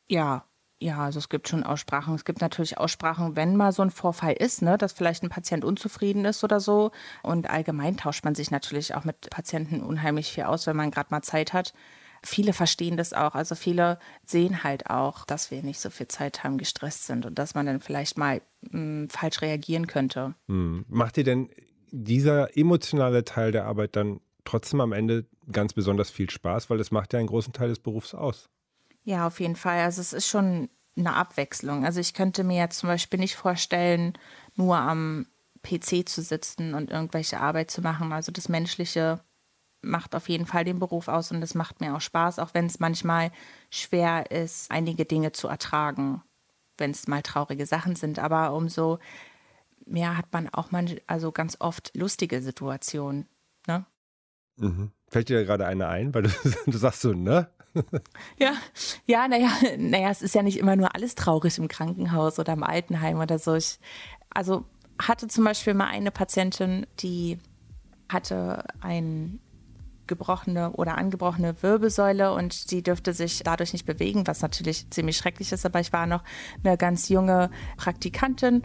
Ja, 0.08 0.44
ja, 0.80 0.98
also 0.98 1.18
es 1.18 1.28
gibt 1.28 1.48
schon 1.48 1.64
Aussprachen. 1.64 2.14
Es 2.14 2.24
gibt 2.24 2.40
natürlich 2.40 2.78
Aussprachen, 2.78 3.34
wenn 3.34 3.56
mal 3.56 3.72
so 3.72 3.82
ein 3.82 3.90
Vorfall 3.90 4.34
ist, 4.34 4.62
ne, 4.62 4.78
dass 4.78 4.92
vielleicht 4.92 5.24
ein 5.24 5.28
Patient 5.28 5.64
unzufrieden 5.64 6.24
ist 6.26 6.44
oder 6.44 6.60
so. 6.60 6.92
Und 7.24 7.50
allgemein 7.50 7.96
tauscht 7.96 8.24
man 8.24 8.36
sich 8.36 8.52
natürlich 8.52 8.94
auch 8.94 9.02
mit 9.02 9.30
Patienten 9.30 9.82
unheimlich 9.82 10.30
viel 10.30 10.44
aus, 10.44 10.68
wenn 10.68 10.76
man 10.76 10.92
gerade 10.92 11.08
mal 11.10 11.22
Zeit 11.22 11.52
hat 11.52 11.72
viele 12.26 12.52
verstehen 12.52 12.96
das 12.96 13.12
auch. 13.12 13.34
Also 13.34 13.54
viele 13.54 13.98
sehen 14.24 14.64
halt 14.64 14.90
auch, 14.90 15.24
dass 15.24 15.50
wir 15.50 15.62
nicht 15.62 15.80
so 15.80 15.90
viel 15.90 16.08
Zeit 16.08 16.44
haben, 16.44 16.58
gestresst 16.58 17.06
sind 17.06 17.24
und 17.26 17.38
dass 17.38 17.54
man 17.54 17.66
dann 17.66 17.80
vielleicht 17.80 18.18
mal 18.18 18.42
mh, 18.62 18.70
hm, 18.72 19.08
falsch 19.10 19.42
reagieren 19.42 19.86
könnte. 19.86 20.34
Hm. 20.48 20.84
Macht 20.88 21.16
dir 21.16 21.24
denn 21.24 21.50
dieser 21.90 22.56
emotionale 22.56 23.24
Teil 23.24 23.52
der 23.52 23.64
Arbeit 23.64 23.96
dann 23.96 24.20
trotzdem 24.44 24.80
am 24.80 24.92
Ende 24.92 25.26
ganz 25.50 25.72
besonders 25.72 26.10
viel 26.10 26.28
Spaß, 26.30 26.68
weil 26.70 26.78
das 26.78 26.90
macht 26.90 27.12
ja 27.12 27.18
einen 27.18 27.28
großen 27.28 27.52
Teil 27.52 27.68
des 27.68 27.78
Berufs 27.78 28.14
aus. 28.14 28.48
Ja, 29.04 29.26
auf 29.26 29.40
jeden 29.40 29.56
Fall. 29.56 29.80
Also 29.80 30.00
es 30.00 30.12
ist 30.12 30.26
schon 30.26 30.68
eine 30.96 31.14
Abwechslung. 31.14 31.84
Also 31.84 32.00
ich 32.00 32.14
könnte 32.14 32.42
mir 32.42 32.58
jetzt 32.58 32.78
zum 32.78 32.88
Beispiel 32.88 33.20
nicht 33.20 33.36
vorstellen, 33.36 34.14
nur 34.56 34.76
am 34.76 35.26
PC 35.62 36.08
zu 36.08 36.22
sitzen 36.22 36.74
und 36.74 36.90
irgendwelche 36.90 37.40
Arbeit 37.40 37.70
zu 37.70 37.82
machen. 37.82 38.12
Also 38.12 38.32
das 38.32 38.48
Menschliche 38.48 39.20
macht 39.82 40.14
auf 40.14 40.28
jeden 40.28 40.46
Fall 40.46 40.64
den 40.64 40.78
Beruf 40.78 41.08
aus 41.08 41.30
und 41.30 41.42
es 41.42 41.54
macht 41.54 41.80
mir 41.80 41.94
auch 41.94 42.00
Spaß, 42.00 42.38
auch 42.38 42.54
wenn 42.54 42.66
es 42.66 42.80
manchmal 42.80 43.30
schwer 43.70 44.30
ist, 44.30 44.70
einige 44.70 45.04
Dinge 45.04 45.32
zu 45.32 45.48
ertragen, 45.48 46.22
wenn 46.78 46.90
es 46.90 47.06
mal 47.06 47.22
traurige 47.22 47.66
Sachen 47.66 47.96
sind. 47.96 48.18
Aber 48.18 48.52
umso 48.54 48.98
mehr 49.86 50.16
hat 50.16 50.32
man 50.32 50.48
auch 50.48 50.70
man, 50.70 50.96
also 51.06 51.32
ganz 51.32 51.56
oft 51.60 51.96
lustige 51.96 52.42
Situationen. 52.42 53.26
Ne? 53.66 53.86
Mhm. 54.56 54.90
Fällt 55.08 55.28
dir 55.28 55.38
da 55.38 55.44
gerade 55.44 55.66
eine 55.66 55.88
ein, 55.88 56.14
weil 56.14 56.22
du, 56.22 56.30
du 56.66 56.76
sagst 56.76 57.02
so, 57.02 57.12
ne? 57.12 57.48
ja, 58.38 58.54
ja, 59.04 59.28
naja, 59.28 59.50
naja, 59.76 60.10
es 60.10 60.22
ist 60.22 60.34
ja 60.34 60.42
nicht 60.42 60.58
immer 60.58 60.76
nur 60.76 60.94
alles 60.94 61.14
traurig 61.14 61.58
im 61.58 61.68
Krankenhaus 61.68 62.38
oder 62.38 62.54
im 62.54 62.62
Altenheim 62.62 63.20
oder 63.20 63.38
so. 63.38 63.54
Ich, 63.54 63.78
also 64.30 64.64
hatte 64.98 65.28
zum 65.28 65.44
Beispiel 65.44 65.74
mal 65.74 65.88
eine 65.88 66.10
Patientin, 66.10 66.86
die 67.00 67.38
hatte 68.08 68.64
ein 68.80 69.40
gebrochene 70.06 70.72
oder 70.72 70.98
angebrochene 70.98 71.62
Wirbelsäule 71.62 72.32
und 72.32 72.52
sie 72.52 72.82
dürfte 72.82 73.12
sich 73.12 73.42
dadurch 73.44 73.72
nicht 73.72 73.86
bewegen, 73.86 74.26
was 74.26 74.42
natürlich 74.42 74.90
ziemlich 74.90 75.16
schrecklich 75.16 75.52
ist. 75.52 75.66
Aber 75.66 75.80
ich 75.80 75.92
war 75.92 76.06
noch 76.06 76.22
eine 76.62 76.76
ganz 76.76 77.08
junge 77.08 77.50
Praktikantin 77.76 78.62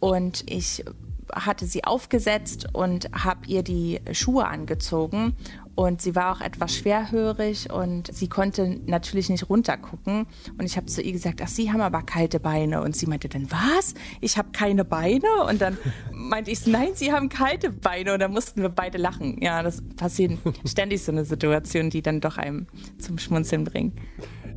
und 0.00 0.50
ich 0.50 0.84
hatte 1.32 1.66
sie 1.66 1.84
aufgesetzt 1.84 2.66
und 2.72 3.08
habe 3.12 3.46
ihr 3.46 3.62
die 3.62 4.00
Schuhe 4.12 4.46
angezogen 4.46 5.36
und 5.74 6.02
sie 6.02 6.14
war 6.14 6.36
auch 6.36 6.40
etwas 6.40 6.76
schwerhörig 6.76 7.72
und 7.72 8.12
sie 8.12 8.28
konnte 8.28 8.80
natürlich 8.86 9.30
nicht 9.30 9.48
runtergucken. 9.48 10.26
Und 10.58 10.64
ich 10.64 10.76
habe 10.76 10.86
zu 10.86 11.00
ihr 11.00 11.12
gesagt, 11.12 11.40
ach, 11.42 11.48
Sie 11.48 11.72
haben 11.72 11.80
aber 11.80 12.02
kalte 12.02 12.40
Beine. 12.40 12.82
Und 12.82 12.94
sie 12.94 13.06
meinte 13.06 13.28
dann, 13.28 13.50
was? 13.50 13.94
Ich 14.20 14.36
habe 14.36 14.50
keine 14.52 14.84
Beine? 14.84 15.26
Und 15.48 15.60
dann 15.62 15.78
meinte 16.12 16.50
ich, 16.50 16.66
nein, 16.66 16.90
Sie 16.94 17.12
haben 17.12 17.28
kalte 17.28 17.70
Beine. 17.70 18.12
Und 18.12 18.20
dann 18.20 18.32
mussten 18.32 18.60
wir 18.60 18.68
beide 18.68 18.98
lachen. 18.98 19.38
Ja, 19.40 19.62
das 19.62 19.82
passiert 19.96 20.32
ständig 20.66 21.02
so 21.02 21.12
eine 21.12 21.24
Situation, 21.24 21.88
die 21.88 22.02
dann 22.02 22.20
doch 22.20 22.36
einem 22.36 22.66
zum 22.98 23.18
Schmunzeln 23.18 23.64
bringt. 23.64 23.98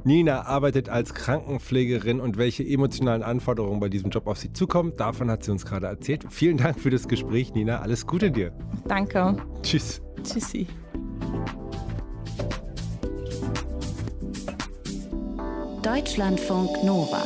Nina 0.04 0.46
arbeitet 0.46 0.88
als 0.90 1.16
Krankenpflegerin 1.16 2.20
und 2.20 2.38
welche 2.38 2.64
emotionalen 2.64 3.24
Anforderungen 3.24 3.80
bei 3.80 3.90
diesem 3.90 4.12
Job 4.12 4.28
auf 4.28 4.38
sie 4.38 4.54
zukommen, 4.54 4.94
davon 4.98 5.32
hat 5.32 5.44
sie 5.44 5.52
uns 5.52 5.66
gerade 5.66 5.88
erzählt. 5.88 6.26
Vielen 6.30 6.58
Dank 6.58 6.80
für 6.80 6.92
das 6.92 7.08
Gespräch, 7.08 7.54
Nina. 7.56 7.80
Alles 7.80 8.06
Gute 8.06 8.30
dir. 8.30 8.52
Danke. 8.88 9.38
Tschüss. 9.64 10.02
Tschüssi. 10.22 10.68
Deutschlandfunk 15.82 16.84
Nova. 16.84 17.22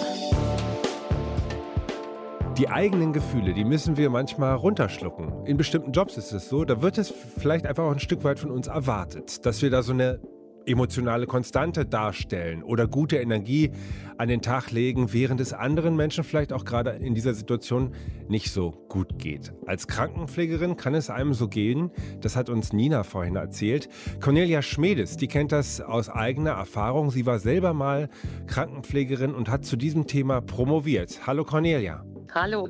Die 2.58 2.68
eigenen 2.68 3.14
Gefühle, 3.14 3.54
die 3.54 3.64
müssen 3.64 3.96
wir 3.96 4.10
manchmal 4.10 4.54
runterschlucken. 4.56 5.46
In 5.46 5.56
bestimmten 5.56 5.94
Jobs 5.94 6.18
ist 6.18 6.34
es 6.34 6.50
so, 6.50 6.66
da 6.66 6.82
wird 6.82 6.98
es 6.98 7.10
vielleicht 7.10 7.66
einfach 7.66 7.86
auch 7.86 7.92
ein 7.92 8.00
Stück 8.00 8.24
weit 8.26 8.38
von 8.38 8.52
uns 8.52 8.68
erwartet, 8.68 9.46
dass 9.46 9.62
wir 9.62 9.70
da 9.70 9.82
so 9.82 9.94
eine 9.94 10.20
emotionale 10.66 11.26
Konstante 11.26 11.86
darstellen 11.86 12.64
oder 12.64 12.88
gute 12.88 13.18
Energie 13.18 13.72
an 14.18 14.28
den 14.28 14.42
Tag 14.42 14.72
legen, 14.72 15.14
während 15.14 15.40
es 15.40 15.54
anderen 15.54 15.96
Menschen 15.96 16.24
vielleicht 16.24 16.52
auch 16.52 16.66
gerade 16.66 16.92
in 16.92 17.16
dieser 17.16 17.34
Situation 17.34 17.94
nicht 18.28 18.52
so 18.52 18.72
gut 18.90 19.18
geht. 19.18 19.54
Als 19.66 19.88
Krankenpflegerin 19.88 20.76
kann 20.76 20.94
es 20.94 21.10
einem 21.10 21.34
so 21.34 21.48
gehen, 21.48 21.92
das 22.22 22.36
hat 22.36 22.50
uns 22.50 22.74
Nina 22.74 23.04
vorhin 23.04 23.36
erzählt. 23.36 23.88
Cornelia 24.20 24.62
Schmedes, 24.62 25.18
die 25.18 25.28
kennt 25.28 25.52
das 25.52 25.80
aus 25.82 26.10
eigener 26.10 26.52
Erfahrung. 26.52 27.12
Sie 27.12 27.26
war 27.26 27.40
selber 27.40 27.74
mal 27.74 28.10
Krankenpflegerin 28.48 29.34
und 29.34 29.50
hat 29.50 29.66
zu 29.66 29.78
diesem 29.78 30.08
Thema 30.08 30.42
promoviert. 30.42 31.26
Hallo 31.26 31.46
Cornelia. 31.46 32.04
Hallo. 32.34 32.70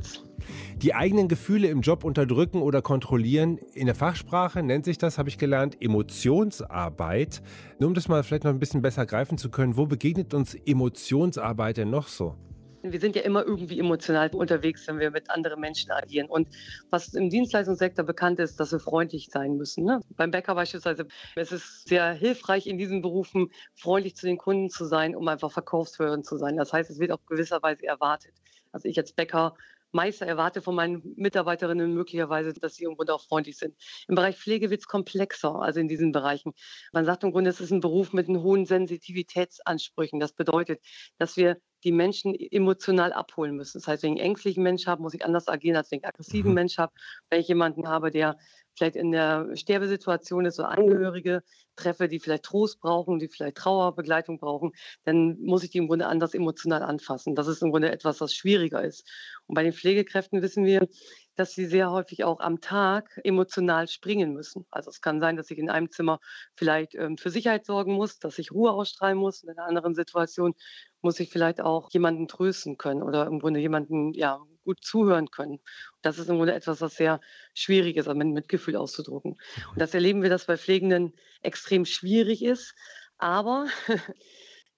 Die 0.77 0.95
eigenen 0.95 1.27
Gefühle 1.27 1.67
im 1.67 1.81
Job 1.81 2.05
unterdrücken 2.05 2.61
oder 2.61 2.81
kontrollieren. 2.81 3.57
In 3.73 3.87
der 3.87 3.95
Fachsprache 3.95 4.63
nennt 4.63 4.85
sich 4.85 4.97
das, 4.97 5.17
habe 5.17 5.27
ich 5.27 5.37
gelernt, 5.37 5.81
Emotionsarbeit. 5.81 7.41
Nur 7.77 7.89
um 7.89 7.93
das 7.93 8.07
mal 8.07 8.23
vielleicht 8.23 8.45
noch 8.45 8.51
ein 8.51 8.59
bisschen 8.59 8.81
besser 8.81 9.05
greifen 9.05 9.37
zu 9.37 9.49
können, 9.49 9.75
wo 9.75 9.85
begegnet 9.85 10.33
uns 10.33 10.55
Emotionsarbeit 10.55 11.77
denn 11.77 11.89
noch 11.89 12.07
so? 12.07 12.35
Wir 12.81 13.01
sind 13.01 13.17
ja 13.17 13.23
immer 13.23 13.43
irgendwie 13.45 13.77
emotional 13.77 14.29
unterwegs, 14.33 14.87
wenn 14.87 14.99
wir 14.99 15.11
mit 15.11 15.29
anderen 15.29 15.59
Menschen 15.59 15.91
agieren. 15.91 16.29
Und 16.29 16.47
was 16.89 17.13
im 17.13 17.29
Dienstleistungssektor 17.29 18.05
bekannt 18.05 18.39
ist, 18.39 18.57
dass 18.61 18.71
wir 18.71 18.79
freundlich 18.79 19.27
sein 19.29 19.57
müssen. 19.57 19.83
Ne? 19.83 19.99
Beim 20.15 20.31
Bäcker 20.31 20.55
beispielsweise, 20.55 21.05
es 21.35 21.51
ist 21.51 21.89
sehr 21.89 22.13
hilfreich 22.13 22.67
in 22.67 22.77
diesen 22.77 23.01
Berufen, 23.01 23.51
freundlich 23.75 24.15
zu 24.15 24.27
den 24.27 24.37
Kunden 24.37 24.69
zu 24.69 24.85
sein, 24.85 25.13
um 25.13 25.27
einfach 25.27 25.51
verkaufsfördernd 25.51 26.25
zu 26.25 26.37
sein. 26.37 26.55
Das 26.55 26.71
heißt, 26.71 26.89
es 26.89 26.99
wird 26.99 27.11
auch 27.11 27.25
gewisserweise 27.27 27.85
erwartet. 27.85 28.33
Also 28.71 28.87
ich 28.87 28.97
als 28.97 29.13
Bäcker 29.13 29.55
Meister 29.91 30.27
erwarte 30.27 30.61
von 30.61 30.75
meinen 30.75 31.01
Mitarbeiterinnen 31.15 31.93
möglicherweise, 31.93 32.53
dass 32.53 32.75
sie 32.75 32.83
im 32.83 32.95
Grunde 32.95 33.13
auch 33.13 33.23
freundlich 33.23 33.57
sind. 33.57 33.75
Im 34.07 34.15
Bereich 34.15 34.37
Pflege 34.37 34.69
wird 34.69 34.81
es 34.81 34.87
komplexer, 34.87 35.55
also 35.55 35.79
in 35.79 35.87
diesen 35.87 36.11
Bereichen. 36.11 36.53
Man 36.91 37.05
sagt 37.05 37.23
im 37.23 37.31
Grunde, 37.31 37.49
es 37.49 37.59
ist 37.59 37.71
ein 37.71 37.79
Beruf 37.79 38.13
mit 38.13 38.27
hohen 38.27 38.65
Sensitivitätsansprüchen. 38.65 40.19
Das 40.19 40.33
bedeutet, 40.33 40.81
dass 41.17 41.37
wir 41.37 41.57
die 41.83 41.91
Menschen 41.91 42.35
emotional 42.35 43.13
abholen 43.13 43.55
müssen. 43.55 43.79
Das 43.79 43.87
heißt, 43.87 44.03
wenn 44.03 44.13
ich 44.13 44.21
einen 44.21 44.31
ängstlichen 44.31 44.63
Mensch 44.63 44.85
habe, 44.85 45.01
muss 45.01 45.13
ich 45.13 45.25
anders 45.25 45.47
agieren, 45.47 45.77
als 45.77 45.89
wenn 45.91 45.99
ich 45.99 46.03
einen 46.03 46.09
aggressiven 46.09 46.51
mhm. 46.51 46.55
Mensch 46.55 46.77
habe. 46.77 46.91
Wenn 47.29 47.39
ich 47.39 47.47
jemanden 47.47 47.87
habe, 47.87 48.11
der 48.11 48.37
vielleicht 48.79 48.95
in 48.95 49.11
der 49.11 49.55
Sterbesituation 49.55 50.45
ist, 50.45 50.55
so 50.55 50.63
Angehörige 50.63 51.43
treffe, 51.75 52.07
die 52.07 52.19
vielleicht 52.19 52.43
Trost 52.43 52.79
brauchen, 52.79 53.19
die 53.19 53.27
vielleicht 53.27 53.57
Trauerbegleitung 53.57 54.39
brauchen, 54.39 54.71
dann 55.03 55.37
muss 55.41 55.63
ich 55.63 55.69
die 55.69 55.77
im 55.77 55.87
Grunde 55.87 56.07
anders 56.07 56.33
emotional 56.33 56.81
anfassen. 56.81 57.35
Das 57.35 57.47
ist 57.47 57.61
im 57.61 57.71
Grunde 57.71 57.91
etwas, 57.91 58.19
was 58.21 58.33
schwieriger 58.33 58.83
ist. 58.83 59.07
Und 59.47 59.55
bei 59.55 59.63
den 59.63 59.73
Pflegekräften 59.73 60.41
wissen 60.41 60.65
wir, 60.65 60.87
dass 61.35 61.53
sie 61.53 61.67
sehr 61.67 61.89
häufig 61.91 62.25
auch 62.25 62.41
am 62.41 62.59
Tag 62.59 63.19
emotional 63.23 63.87
springen 63.87 64.33
müssen. 64.33 64.65
Also 64.71 64.89
es 64.89 64.99
kann 64.99 65.21
sein, 65.21 65.37
dass 65.37 65.49
ich 65.49 65.57
in 65.57 65.69
einem 65.69 65.89
Zimmer 65.89 66.19
vielleicht 66.55 66.95
ähm, 66.95 67.17
für 67.17 67.29
Sicherheit 67.29 67.65
sorgen 67.65 67.93
muss, 67.93 68.19
dass 68.19 68.39
ich 68.39 68.51
Ruhe 68.51 68.71
ausstrahlen 68.71 69.17
muss. 69.17 69.43
In 69.43 69.49
einer 69.49 69.65
anderen 69.65 69.95
Situation 69.95 70.53
muss 71.01 71.19
ich 71.21 71.29
vielleicht 71.29 71.61
auch 71.61 71.89
jemanden 71.91 72.27
trösten 72.27 72.77
können 72.77 73.03
oder 73.03 73.25
im 73.27 73.39
Grunde 73.39 73.61
jemanden 73.61 74.13
ja, 74.13 74.41
gut 74.69 74.83
zuhören 74.83 75.31
können. 75.31 75.59
Das 76.03 76.19
ist 76.19 76.29
im 76.29 76.37
Grunde 76.37 76.53
etwas, 76.53 76.79
was 76.79 76.93
sehr 76.93 77.19
schwierig 77.55 77.97
ist, 77.97 78.07
mit 78.07 78.27
Mitgefühl 78.27 78.75
auszudrucken. 78.75 79.31
Und 79.71 79.81
das 79.81 79.95
erleben 79.95 80.21
wir, 80.21 80.29
dass 80.29 80.45
bei 80.45 80.57
Pflegenden 80.57 81.13
extrem 81.41 81.85
schwierig 81.85 82.43
ist. 82.45 82.75
Aber 83.17 83.65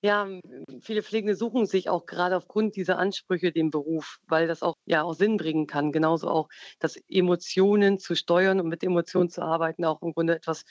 ja, 0.01 0.29
viele 0.79 1.03
Pflegende 1.03 1.36
suchen 1.36 1.65
sich 1.65 1.89
auch 1.89 2.05
gerade 2.05 2.38
aufgrund 2.38 2.77
dieser 2.77 3.00
Ansprüche 3.00 3.51
den 3.51 3.69
Beruf, 3.69 4.19
weil 4.29 4.48
das 4.48 4.63
auch 4.63 4.75
ja 4.86 5.03
auch 5.03 5.13
Sinn 5.13 5.36
bringen 5.36 5.67
kann. 5.67 5.91
Genauso 5.91 6.29
auch, 6.29 6.48
dass 6.79 6.95
Emotionen 7.10 8.00
zu 8.00 8.15
steuern 8.15 8.62
und 8.62 8.69
mit 8.69 8.83
Emotionen 8.83 9.29
zu 9.29 9.41
arbeiten 9.41 9.83
auch 9.83 10.01
im 10.01 10.13
Grunde 10.13 10.36
etwas 10.36 10.63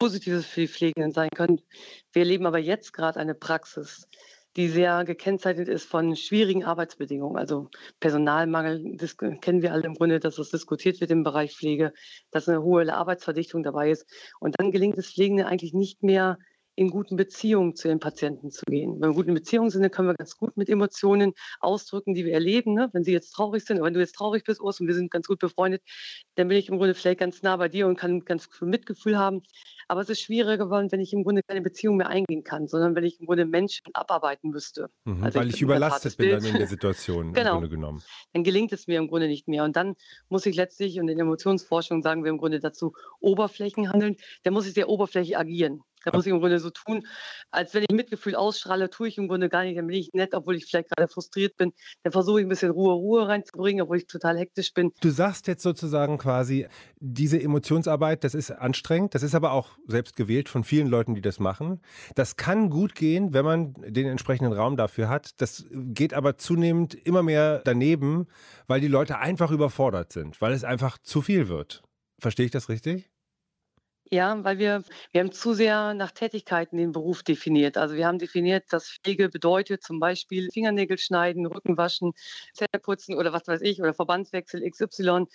Positives 0.00 0.46
für 0.46 0.62
die 0.62 0.68
Pflegenden 0.68 1.12
sein 1.12 1.30
können. 1.30 1.60
Wir 2.12 2.22
erleben 2.22 2.46
aber 2.46 2.58
jetzt 2.58 2.92
gerade 2.92 3.20
eine 3.20 3.36
Praxis, 3.36 4.08
die 4.56 4.68
sehr 4.68 5.04
gekennzeichnet 5.04 5.68
ist 5.68 5.88
von 5.88 6.14
schwierigen 6.16 6.64
Arbeitsbedingungen. 6.64 7.36
Also 7.36 7.68
Personalmangel, 8.00 8.96
das 8.96 9.16
kennen 9.16 9.62
wir 9.62 9.72
alle 9.72 9.84
im 9.84 9.94
Grunde, 9.94 10.20
dass 10.20 10.36
das 10.36 10.50
diskutiert 10.50 11.00
wird 11.00 11.10
im 11.10 11.24
Bereich 11.24 11.56
Pflege, 11.56 11.92
dass 12.30 12.48
eine 12.48 12.62
hohe 12.62 12.92
Arbeitsverdichtung 12.92 13.62
dabei 13.62 13.90
ist. 13.90 14.06
Und 14.40 14.58
dann 14.58 14.70
gelingt 14.70 14.98
es 14.98 15.12
Pflegenden 15.12 15.46
eigentlich 15.46 15.74
nicht 15.74 16.02
mehr, 16.02 16.38
in 16.76 16.90
guten 16.90 17.16
Beziehungen 17.16 17.76
zu 17.76 17.88
den 17.88 18.00
Patienten 18.00 18.50
zu 18.50 18.64
gehen. 18.66 19.00
Wenn 19.00 19.10
wir 19.10 19.14
gut 19.14 19.28
in 19.28 19.34
Beziehungen 19.34 19.70
sind, 19.70 19.82
dann 19.82 19.90
können 19.90 20.08
wir 20.08 20.14
ganz 20.14 20.36
gut 20.36 20.56
mit 20.56 20.68
Emotionen 20.68 21.32
ausdrücken, 21.60 22.14
die 22.14 22.24
wir 22.24 22.32
erleben. 22.32 22.74
Ne? 22.74 22.90
Wenn 22.92 23.04
Sie 23.04 23.12
jetzt 23.12 23.30
traurig 23.30 23.64
sind, 23.64 23.80
wenn 23.82 23.94
du 23.94 24.00
jetzt 24.00 24.14
traurig 24.14 24.44
bist, 24.44 24.60
Urs, 24.60 24.80
und 24.80 24.86
wir 24.86 24.94
sind 24.94 25.10
ganz 25.10 25.26
gut 25.26 25.38
befreundet, 25.38 25.82
dann 26.34 26.48
bin 26.48 26.58
ich 26.58 26.68
im 26.68 26.78
Grunde 26.78 26.94
vielleicht 26.94 27.20
ganz 27.20 27.42
nah 27.42 27.56
bei 27.56 27.68
dir 27.68 27.86
und 27.86 27.96
kann 27.96 28.24
ganz 28.24 28.46
viel 28.46 28.68
Mitgefühl 28.68 29.18
haben. 29.18 29.42
Aber 29.88 30.00
es 30.00 30.08
ist 30.08 30.20
schwieriger 30.20 30.56
geworden, 30.56 30.90
wenn 30.90 31.00
ich 31.00 31.12
im 31.12 31.24
Grunde 31.24 31.42
keine 31.46 31.60
Beziehung 31.60 31.96
mehr 31.96 32.08
eingehen 32.08 32.42
kann, 32.42 32.66
sondern 32.66 32.94
wenn 32.94 33.04
ich 33.04 33.20
im 33.20 33.26
Grunde 33.26 33.44
Menschen 33.44 33.86
abarbeiten 33.92 34.50
müsste. 34.50 34.88
Mhm, 35.04 35.22
also 35.22 35.38
weil 35.38 35.48
ich, 35.48 35.56
ich 35.56 35.62
überlastet 35.62 36.16
bin 36.16 36.30
dann 36.30 36.44
in 36.44 36.56
der 36.56 36.66
Situation 36.66 37.32
genau. 37.32 37.50
im 37.50 37.60
Grunde 37.60 37.68
genommen. 37.68 38.02
Dann 38.32 38.44
gelingt 38.44 38.72
es 38.72 38.86
mir 38.86 38.98
im 38.98 39.08
Grunde 39.08 39.28
nicht 39.28 39.46
mehr. 39.46 39.64
Und 39.64 39.76
dann 39.76 39.94
muss 40.28 40.46
ich 40.46 40.56
letztlich, 40.56 40.98
und 40.98 41.08
in 41.08 41.18
Emotionsforschung 41.18 42.02
sagen 42.02 42.24
wir 42.24 42.30
im 42.30 42.38
Grunde 42.38 42.60
dazu, 42.60 42.94
Oberflächen 43.20 43.92
handeln. 43.92 44.16
Dann 44.42 44.54
muss 44.54 44.66
ich 44.66 44.74
sehr 44.74 44.88
oberflächlich 44.88 45.36
agieren. 45.36 45.82
Da 46.04 46.12
muss 46.14 46.26
ich 46.26 46.32
im 46.32 46.40
Grunde 46.40 46.58
so 46.58 46.70
tun, 46.70 47.06
als 47.50 47.74
wenn 47.74 47.82
ich 47.82 47.94
Mitgefühl 47.94 48.34
ausstrahle, 48.34 48.90
tue 48.90 49.08
ich 49.08 49.18
im 49.18 49.28
Grunde 49.28 49.48
gar 49.48 49.64
nicht. 49.64 49.78
Dann 49.78 49.86
bin 49.86 49.96
ich 49.96 50.10
nett, 50.12 50.34
obwohl 50.34 50.56
ich 50.56 50.66
vielleicht 50.66 50.90
gerade 50.90 51.08
frustriert 51.08 51.56
bin. 51.56 51.72
Dann 52.02 52.12
versuche 52.12 52.40
ich 52.40 52.46
ein 52.46 52.48
bisschen 52.48 52.70
Ruhe, 52.70 52.94
Ruhe 52.94 53.28
reinzubringen, 53.28 53.82
obwohl 53.82 53.98
ich 53.98 54.06
total 54.06 54.38
hektisch 54.38 54.72
bin. 54.74 54.92
Du 55.00 55.10
sagst 55.10 55.46
jetzt 55.46 55.62
sozusagen 55.62 56.18
quasi, 56.18 56.66
diese 57.00 57.40
Emotionsarbeit, 57.40 58.24
das 58.24 58.34
ist 58.34 58.50
anstrengend. 58.50 59.14
Das 59.14 59.22
ist 59.22 59.34
aber 59.34 59.52
auch 59.52 59.70
selbst 59.86 60.16
gewählt 60.16 60.48
von 60.48 60.64
vielen 60.64 60.88
Leuten, 60.88 61.14
die 61.14 61.20
das 61.20 61.38
machen. 61.38 61.80
Das 62.14 62.36
kann 62.36 62.70
gut 62.70 62.94
gehen, 62.94 63.32
wenn 63.32 63.44
man 63.44 63.74
den 63.74 64.06
entsprechenden 64.06 64.52
Raum 64.52 64.76
dafür 64.76 65.08
hat. 65.08 65.40
Das 65.40 65.66
geht 65.70 66.14
aber 66.14 66.36
zunehmend 66.36 66.94
immer 66.94 67.22
mehr 67.22 67.62
daneben, 67.64 68.26
weil 68.66 68.80
die 68.80 68.88
Leute 68.88 69.18
einfach 69.18 69.50
überfordert 69.50 70.12
sind, 70.12 70.40
weil 70.40 70.52
es 70.52 70.64
einfach 70.64 70.98
zu 70.98 71.22
viel 71.22 71.48
wird. 71.48 71.82
Verstehe 72.18 72.46
ich 72.46 72.52
das 72.52 72.68
richtig? 72.68 73.10
Ja, 74.10 74.44
weil 74.44 74.58
wir, 74.58 74.82
wir 75.12 75.20
haben 75.22 75.32
zu 75.32 75.54
sehr 75.54 75.94
nach 75.94 76.10
Tätigkeiten 76.12 76.76
den 76.76 76.92
Beruf 76.92 77.22
definiert. 77.22 77.76
Also 77.78 77.94
wir 77.96 78.06
haben 78.06 78.18
definiert, 78.18 78.64
dass 78.72 78.88
Pflege 79.02 79.28
bedeutet 79.28 79.82
zum 79.82 79.98
Beispiel 79.98 80.50
Fingernägel 80.52 80.98
schneiden, 80.98 81.46
Rücken 81.46 81.76
waschen, 81.76 82.12
Zähne 82.52 82.80
putzen 82.80 83.16
oder 83.16 83.32
was 83.32 83.46
weiß 83.48 83.62
ich 83.62 83.80
oder 83.80 83.94
Verbandswechsel 83.94 84.62
XY 84.70 85.26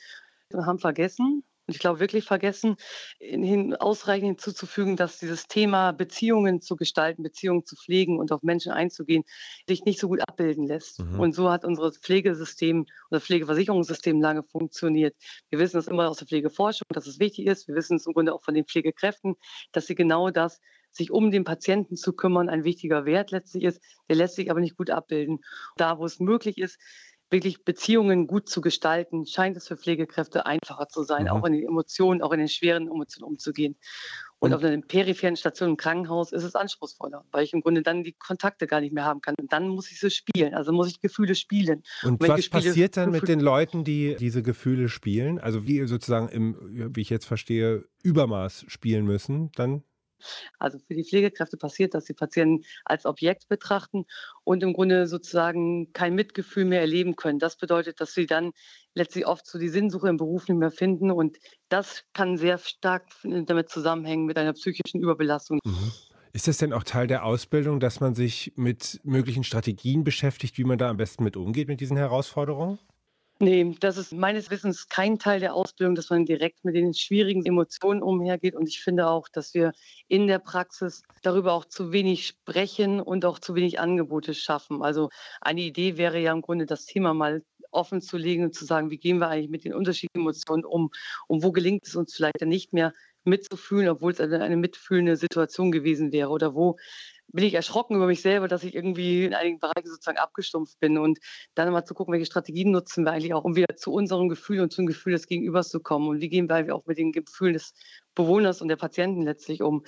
und 0.54 0.66
haben 0.66 0.80
vergessen, 0.80 1.44
und 1.70 1.76
ich 1.76 1.80
glaube 1.80 2.00
wirklich 2.00 2.26
vergessen, 2.26 2.78
hin, 3.20 3.76
ausreichend 3.76 4.26
hinzuzufügen, 4.26 4.96
dass 4.96 5.20
dieses 5.20 5.46
Thema 5.48 5.92
Beziehungen 5.92 6.62
zu 6.62 6.76
gestalten, 6.76 7.22
Beziehungen 7.22 7.64
zu 7.64 7.76
pflegen 7.76 8.18
und 8.18 8.32
auf 8.32 8.42
Menschen 8.42 8.72
einzugehen, 8.72 9.24
sich 9.68 9.86
nicht 9.86 10.00
so 10.00 10.08
gut 10.08 10.28
abbilden 10.28 10.66
lässt. 10.66 10.98
Mhm. 10.98 11.20
Und 11.20 11.36
so 11.36 11.52
hat 11.52 11.66
unser 11.66 11.92
Pflegesystem, 11.92 12.88
unser 13.12 13.22
Pflegeversicherungssystem 13.22 14.20
lange 14.20 14.42
funktioniert. 14.42 15.16
Wir 15.52 15.60
wissen 15.60 15.78
es 15.78 15.86
immer 15.86 16.10
aus 16.10 16.18
der 16.18 16.28
Pflegeforschung, 16.28 16.88
dass 16.92 17.06
es 17.06 17.20
wichtig 17.20 17.46
ist. 17.46 17.68
Wir 17.68 17.76
wissen 17.76 17.98
es 17.98 18.08
im 18.08 18.14
Grunde 18.14 18.34
auch 18.34 18.42
von 18.42 18.56
den 18.56 18.66
Pflegekräften, 18.66 19.36
dass 19.72 19.86
sie 19.86 19.94
genau 19.94 20.32
das 20.32 20.60
sich 20.90 21.12
um 21.12 21.30
den 21.30 21.44
Patienten 21.44 21.98
zu 21.98 22.14
kümmern, 22.14 22.50
ein 22.50 22.64
wichtiger 22.64 23.06
Wert 23.06 23.30
letztlich 23.30 23.64
ist. 23.64 23.80
Der 24.10 24.16
lässt 24.16 24.38
sich 24.38 24.50
aber 24.50 24.60
nicht 24.60 24.76
gut 24.76 24.90
abbilden. 24.90 25.38
Da, 25.78 26.00
wo 26.00 26.06
es 26.06 26.20
möglich 26.20 26.58
ist, 26.58 26.80
wirklich 27.30 27.64
Beziehungen 27.64 28.28
gut 28.28 28.50
zu 28.50 28.62
gestalten, 28.62 29.26
scheint 29.26 29.56
es 29.58 29.68
für 29.68 29.78
Pflegekräfte 29.78 30.46
einfacher 30.46 30.88
zu 30.88 31.04
sein, 31.04 31.24
mhm. 31.24 31.30
auch 31.30 31.46
in 31.46 31.54
den 31.54 31.68
Emotionen, 31.68 32.22
auch 32.22 32.32
in 32.32 32.40
den 32.40 32.48
schweren 32.48 32.88
Emotionen 32.88 33.32
umzugehen. 33.32 33.76
Und, 34.42 34.54
und 34.54 34.58
auf 34.58 34.64
einer 34.64 34.82
peripheren 34.82 35.36
Station 35.36 35.72
im 35.72 35.78
Krankenhaus 35.78 36.32
ist 36.32 36.44
es 36.44 36.56
anspruchsvoller, 36.56 37.26
weil 37.32 37.44
ich 37.44 37.52
im 37.52 37.62
Grunde 37.62 37.84
dann 37.84 38.06
die 38.06 38.14
Kontakte 38.14 38.68
gar 38.68 38.80
nicht 38.80 38.94
mehr 38.94 39.04
haben 39.04 39.20
kann. 39.20 39.36
Und 39.40 39.52
dann 39.52 39.68
muss 39.68 39.92
ich 39.92 40.00
sie 40.00 40.10
spielen, 40.10 40.54
also 40.54 40.72
muss 40.72 40.88
ich 40.88 41.02
Gefühle 41.02 41.36
spielen. 41.36 41.84
Und, 42.04 42.22
und 42.22 42.30
was 42.30 42.50
Gefühle, 42.50 42.64
passiert 42.64 42.98
dann 42.98 43.12
mit 43.12 43.28
den 43.28 43.42
Leuten, 43.42 43.84
die 43.84 44.16
diese 44.18 44.42
Gefühle 44.42 44.88
spielen? 44.88 45.40
Also 45.40 45.68
wie 45.68 45.86
sozusagen 45.86 46.30
im, 46.30 46.56
wie 46.96 47.02
ich 47.02 47.10
jetzt 47.10 47.26
verstehe, 47.26 47.84
Übermaß 48.02 48.64
spielen 48.70 49.06
müssen, 49.06 49.52
dann 49.56 49.84
also 50.58 50.80
für 50.80 50.94
die 50.94 51.04
Pflegekräfte 51.04 51.58
passiert, 51.58 51.94
dass 51.94 52.06
sie 52.06 52.14
Patienten 52.14 52.66
als 52.86 53.06
Objekt 53.06 53.48
betrachten 53.48 54.06
und 54.44 54.64
im 54.64 54.74
Grunde 54.74 55.08
sozusagen 55.08 55.92
kein 55.94 56.16
Mitgefühl 56.16 56.66
mehr 56.66 56.82
erleben 56.82 57.16
können. 57.16 57.40
Das 57.40 57.58
bedeutet, 57.58 58.02
dass 58.02 58.14
sie 58.14 58.26
dann 58.26 58.52
letztlich 58.94 59.28
oft 59.28 59.46
so 59.48 59.60
die 59.60 59.70
Sinnsuche 59.70 60.10
im 60.10 60.18
Beruf 60.18 60.48
nicht 60.48 60.58
mehr 60.58 60.72
finden 60.72 61.12
und 61.12 61.38
das 61.70 62.04
kann 62.14 62.38
sehr 62.38 62.58
stark 62.58 63.08
damit 63.24 63.70
zusammenhängen 63.70 64.26
mit 64.26 64.38
einer 64.38 64.54
psychischen 64.54 65.02
Überbelastung. 65.02 65.60
Mhm. 65.64 65.92
Ist 66.32 66.48
das 66.48 66.58
denn 66.58 66.74
auch 66.74 66.84
Teil 66.84 67.08
der 67.08 67.26
Ausbildung, 67.26 67.80
dass 67.80 68.00
man 68.00 68.14
sich 68.14 68.54
mit 68.56 69.00
möglichen 69.04 69.44
Strategien 69.44 70.04
beschäftigt, 70.04 70.58
wie 70.58 70.64
man 70.64 70.78
da 70.78 70.90
am 70.90 70.98
besten 70.98 71.24
mit 71.24 71.36
umgeht 71.36 71.68
mit 71.68 71.82
diesen 71.82 71.98
Herausforderungen? 71.98 72.78
Nee, 73.42 73.74
das 73.80 73.96
ist 73.96 74.12
meines 74.12 74.50
Wissens 74.50 74.90
kein 74.90 75.18
Teil 75.18 75.40
der 75.40 75.54
Ausbildung, 75.54 75.96
dass 75.96 76.10
man 76.10 76.26
direkt 76.26 76.66
mit 76.66 76.76
den 76.76 76.94
schwierigen 76.94 77.46
Emotionen 77.46 78.04
umhergeht. 78.04 78.54
Und 78.54 78.68
ich 78.68 78.82
finde 78.82 79.08
auch, 79.08 79.30
dass 79.30 79.54
wir 79.54 79.72
in 80.10 80.28
der 80.28 80.40
Praxis 80.40 81.04
darüber 81.22 81.54
auch 81.54 81.64
zu 81.64 81.94
wenig 81.94 82.28
sprechen 82.28 83.00
und 83.00 83.24
auch 83.24 83.40
zu 83.40 83.56
wenig 83.56 83.80
Angebote 83.80 84.34
schaffen. 84.34 84.82
Also 84.82 85.10
eine 85.40 85.62
Idee 85.62 85.96
wäre 85.96 86.20
ja 86.20 86.34
im 86.34 86.42
Grunde 86.42 86.66
das 86.66 86.86
Thema 86.86 87.14
mal 87.14 87.42
offen 87.72 88.02
zu 88.02 88.18
legen 88.18 88.44
und 88.44 88.56
zu 88.56 88.66
sagen, 88.66 88.90
wie 88.92 88.98
gehen 88.98 89.20
wir 89.20 89.30
eigentlich 89.30 89.50
mit 89.50 89.64
den 89.64 89.74
unterschiedlichen 89.74 90.22
Emotionen 90.22 90.66
um 90.66 90.90
und 91.28 91.42
wo 91.42 91.54
gelingt 91.54 91.88
es 91.88 91.96
uns 91.96 92.14
vielleicht 92.14 92.42
dann 92.42 92.50
nicht 92.50 92.74
mehr 92.74 92.94
mitzufühlen, 93.24 93.88
obwohl 93.88 94.12
es 94.12 94.20
eine, 94.20 94.58
mitfühlende 94.58 95.16
Situation 95.16 95.72
gewesen 95.72 96.12
wäre 96.12 96.30
oder 96.30 96.56
wo 96.56 96.78
bin 97.32 97.44
ich 97.44 97.54
erschrocken 97.54 97.96
über 97.96 98.08
mich 98.08 98.22
selber, 98.22 98.48
dass 98.48 98.64
ich 98.64 98.76
irgendwie 98.76 99.26
in 99.26 99.34
einigen 99.34 99.60
Bereichen 99.60 99.88
sozusagen 99.88 100.18
abgestumpft 100.18 100.80
bin 100.80 100.98
und 100.98 101.20
dann 101.56 101.72
mal 101.72 101.86
zu 101.86 101.94
gucken, 101.94 102.12
welche 102.14 102.26
Strategien 102.26 102.72
nutzen 102.72 103.06
wir 103.06 103.12
eigentlich 103.12 103.34
auch, 103.34 103.44
um 103.44 103.56
wieder 103.56 103.76
zu 103.76 103.92
unserem 103.92 104.30
Gefühl 104.30 104.62
und 104.62 104.74
zum 104.74 104.86
Gefühl 104.86 105.14
des 105.14 105.28
Gegenübers 105.28 105.70
zu 105.70 105.80
kommen. 105.80 106.08
Und 106.08 106.22
wie 106.22 106.30
gehen 106.30 106.50
wir 106.50 106.76
auch 106.76 106.86
mit 106.86 106.98
den 106.98 107.12
Gefühlen 107.12 107.54
des 107.54 107.74
Bewohners 108.16 108.62
und 108.62 108.68
der 108.68 108.76
Patienten 108.76 109.22
letztlich 109.22 109.62
um. 109.62 109.86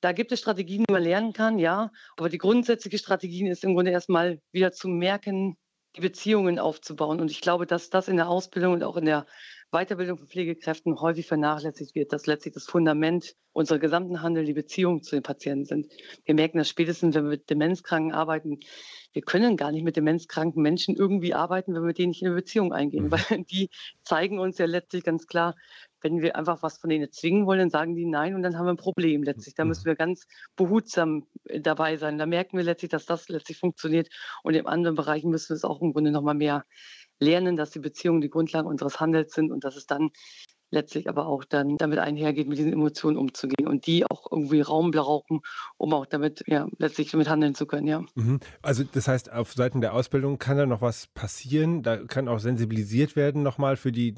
Da 0.00 0.12
gibt 0.12 0.32
es 0.32 0.40
Strategien, 0.40 0.84
die 0.88 0.92
man 0.92 1.02
lernen 1.02 1.32
kann, 1.32 1.58
ja, 1.58 1.90
aber 2.16 2.28
die 2.28 2.38
grundsätzliche 2.38 2.98
Strategie 2.98 3.48
ist 3.48 3.64
im 3.64 3.74
Grunde 3.74 3.90
erstmal 3.90 4.40
wieder 4.52 4.72
zu 4.72 4.88
merken, 4.88 5.56
die 5.96 6.00
Beziehungen 6.00 6.58
aufzubauen. 6.58 7.20
Und 7.20 7.30
ich 7.30 7.40
glaube, 7.40 7.66
dass 7.66 7.90
das 7.90 8.08
in 8.08 8.16
der 8.16 8.28
Ausbildung 8.28 8.74
und 8.74 8.82
auch 8.82 8.96
in 8.96 9.06
der 9.06 9.26
Weiterbildung 9.72 10.18
von 10.18 10.28
Pflegekräften 10.28 11.00
häufig 11.00 11.26
vernachlässigt 11.26 11.94
wird, 11.94 12.12
dass 12.12 12.26
letztlich 12.26 12.54
das 12.54 12.66
Fundament 12.66 13.34
unserer 13.52 13.78
gesamten 13.78 14.22
Handel 14.22 14.44
die 14.44 14.52
Beziehungen 14.52 15.02
zu 15.02 15.16
den 15.16 15.22
Patienten 15.22 15.64
sind. 15.64 15.92
Wir 16.24 16.34
merken 16.34 16.58
das 16.58 16.68
spätestens, 16.68 17.14
wenn 17.14 17.24
wir 17.24 17.30
mit 17.30 17.50
Demenzkranken 17.50 18.12
arbeiten. 18.12 18.60
Wir 19.12 19.22
können 19.22 19.56
gar 19.56 19.72
nicht 19.72 19.82
mit 19.82 19.96
demenzkranken 19.96 20.62
Menschen 20.62 20.94
irgendwie 20.94 21.34
arbeiten, 21.34 21.74
wenn 21.74 21.82
wir 21.82 21.88
mit 21.88 21.98
denen 21.98 22.10
nicht 22.10 22.22
in 22.22 22.28
eine 22.28 22.36
Beziehung 22.36 22.72
eingehen, 22.72 23.06
mhm. 23.06 23.12
weil 23.12 23.44
die 23.44 23.70
zeigen 24.02 24.38
uns 24.38 24.58
ja 24.58 24.66
letztlich 24.66 25.04
ganz 25.04 25.26
klar, 25.26 25.54
wenn 26.06 26.22
wir 26.22 26.36
einfach 26.36 26.62
was 26.62 26.78
von 26.78 26.88
denen 26.88 27.10
zwingen 27.10 27.46
wollen, 27.46 27.58
dann 27.58 27.70
sagen 27.70 27.96
die 27.96 28.06
nein 28.06 28.36
und 28.36 28.42
dann 28.42 28.56
haben 28.56 28.66
wir 28.66 28.72
ein 28.72 28.76
Problem 28.76 29.24
letztlich. 29.24 29.54
Da 29.54 29.64
müssen 29.64 29.86
wir 29.86 29.96
ganz 29.96 30.28
behutsam 30.54 31.26
äh, 31.44 31.60
dabei 31.60 31.96
sein. 31.96 32.16
Da 32.16 32.26
merken 32.26 32.56
wir 32.56 32.64
letztlich, 32.64 32.92
dass 32.92 33.06
das 33.06 33.28
letztlich 33.28 33.58
funktioniert. 33.58 34.08
Und 34.44 34.54
in 34.54 34.66
anderen 34.66 34.94
Bereichen 34.94 35.30
müssen 35.30 35.50
wir 35.50 35.56
es 35.56 35.64
auch 35.64 35.82
im 35.82 35.92
Grunde 35.92 36.12
nochmal 36.12 36.36
mehr 36.36 36.64
lernen, 37.18 37.56
dass 37.56 37.70
die 37.70 37.80
Beziehungen 37.80 38.20
die 38.20 38.30
Grundlage 38.30 38.68
unseres 38.68 39.00
Handels 39.00 39.32
sind 39.32 39.50
und 39.50 39.64
dass 39.64 39.74
es 39.74 39.86
dann 39.86 40.10
letztlich 40.70 41.08
aber 41.08 41.26
auch 41.26 41.44
dann 41.44 41.76
damit 41.76 41.98
einhergeht, 41.98 42.48
mit 42.48 42.58
diesen 42.58 42.72
Emotionen 42.72 43.16
umzugehen 43.16 43.68
und 43.68 43.86
die 43.86 44.04
auch 44.04 44.30
irgendwie 44.30 44.60
Raum 44.60 44.90
brauchen, 44.90 45.40
um 45.76 45.94
auch 45.94 46.06
damit 46.06 46.42
ja 46.46 46.66
letztlich 46.78 47.10
damit 47.10 47.28
handeln 47.28 47.54
zu 47.54 47.66
können, 47.66 47.86
ja. 47.86 48.04
Mhm. 48.14 48.40
Also 48.62 48.84
das 48.84 49.08
heißt, 49.08 49.32
auf 49.32 49.52
Seiten 49.52 49.80
der 49.80 49.94
Ausbildung 49.94 50.38
kann 50.38 50.56
da 50.56 50.66
noch 50.66 50.82
was 50.82 51.06
passieren, 51.08 51.82
da 51.82 51.96
kann 51.98 52.28
auch 52.28 52.38
sensibilisiert 52.38 53.16
werden 53.16 53.42
nochmal 53.42 53.76
für 53.76 53.92
die 53.92 54.14